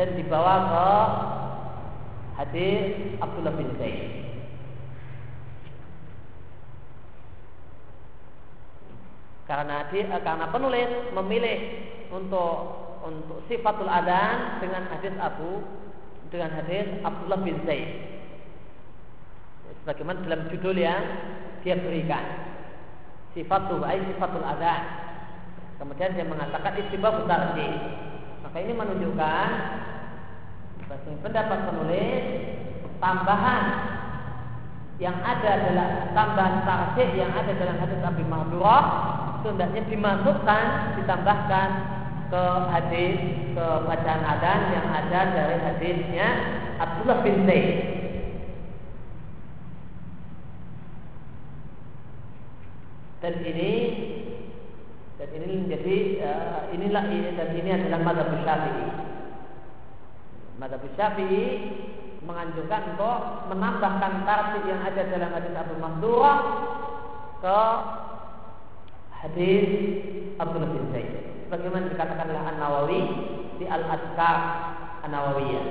[0.00, 0.90] dan dibawa ke
[2.42, 2.80] hadis
[3.22, 4.02] Abdullah bin Zaid.
[9.46, 11.58] Karena di, eh, karena penulis memilih
[12.10, 15.62] untuk untuk sifatul adan dengan hadis Abu
[16.34, 18.15] dengan hadis Abdullah bin Zaid
[19.86, 20.98] sebagaimana dalam judul yang
[21.62, 22.26] dia berikan.
[23.38, 24.82] Sifat tubai sifatul adhan
[25.78, 27.22] kemudian dia mengatakan istibah
[27.54, 27.70] sih
[28.42, 29.48] maka ini menunjukkan
[31.22, 32.24] pendapat penulis
[32.98, 33.62] tambahan
[34.96, 38.84] yang ada adalah tambahan tarsih yang ada dalam hadis Abi Mahdurah
[39.44, 40.64] hendaknya dimasukkan
[40.98, 41.68] ditambahkan
[42.26, 43.16] ke hadis
[43.54, 46.28] ke bacaan adan yang ada dari hadisnya
[46.80, 47.95] Abdullah bin Zaid
[53.26, 53.72] dan ini
[55.18, 58.86] dan ini menjadi uh, inilah ini dan ini adalah madhab syafi'i
[60.62, 61.44] madhab syafi'i
[62.22, 66.38] menganjurkan untuk menambahkan tartib yang ada dalam hadis Abu Mahdurah
[67.42, 67.60] ke
[69.10, 69.66] hadis
[70.38, 71.10] Abdullah bin Zaid
[71.50, 73.02] sebagaimana dikatakan oleh An Nawawi
[73.58, 74.38] di Al Adkar
[75.02, 75.66] An Nawawiyah.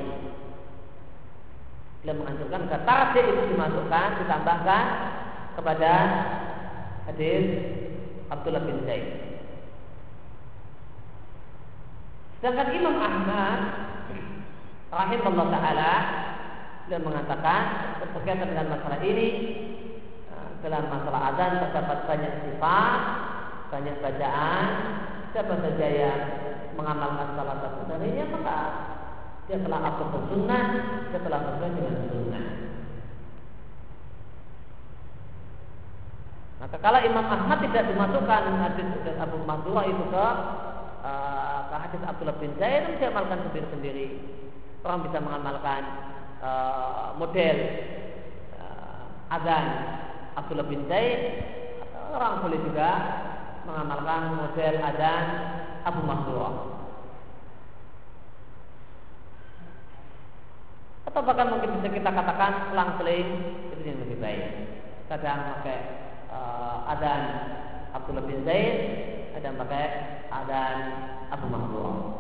[2.04, 4.84] Beliau menganjurkan ke tarjih itu dimasukkan, ditambahkan
[5.58, 5.94] kepada
[7.06, 7.46] hadis
[8.30, 9.06] Abdullah bin Zaid.
[12.42, 13.60] Sedangkan Imam Ahmad
[14.90, 15.94] rahimahullah taala
[16.86, 17.62] beliau mengatakan
[18.14, 19.28] berkaitan dengan masalah ini
[20.30, 23.00] eh, dalam masalah azan terdapat banyak sifat,
[23.74, 24.68] banyak bacaan.
[25.34, 26.20] Siapa saja yang
[26.80, 28.58] mengamalkan salah satu darinya maka
[29.46, 30.66] dia telah aku bersunnah,
[31.12, 32.46] dia telah sesuai dengan sunnah.
[36.82, 38.90] Kalau Imam Ahmad tidak dimasukkan hadis
[39.22, 40.28] Abu Mahdura itu ke
[41.06, 44.20] uh, ke hadis Abdullah bin Zaid, dia amalkan sendiri-sendiri.
[44.84, 45.82] Orang bisa mengamalkan
[46.44, 47.58] uh, model
[48.60, 49.66] uh, azan
[50.36, 51.48] Abdullah bin Zaid.
[52.12, 52.90] Orang boleh juga
[53.66, 55.26] mengamalkan model azan
[55.88, 56.50] Abu Mahdura.
[61.06, 63.30] Atau bahkan mungkin bisa kita katakan selang-seling
[63.72, 64.44] itu yang lebih baik.
[65.06, 66.05] Kadang pakai
[66.36, 67.22] uh, adan
[67.96, 68.76] Abdullah bin Zaid,
[69.46, 69.86] yang pakai
[70.34, 70.78] adan
[71.32, 72.15] Abu Mahdur.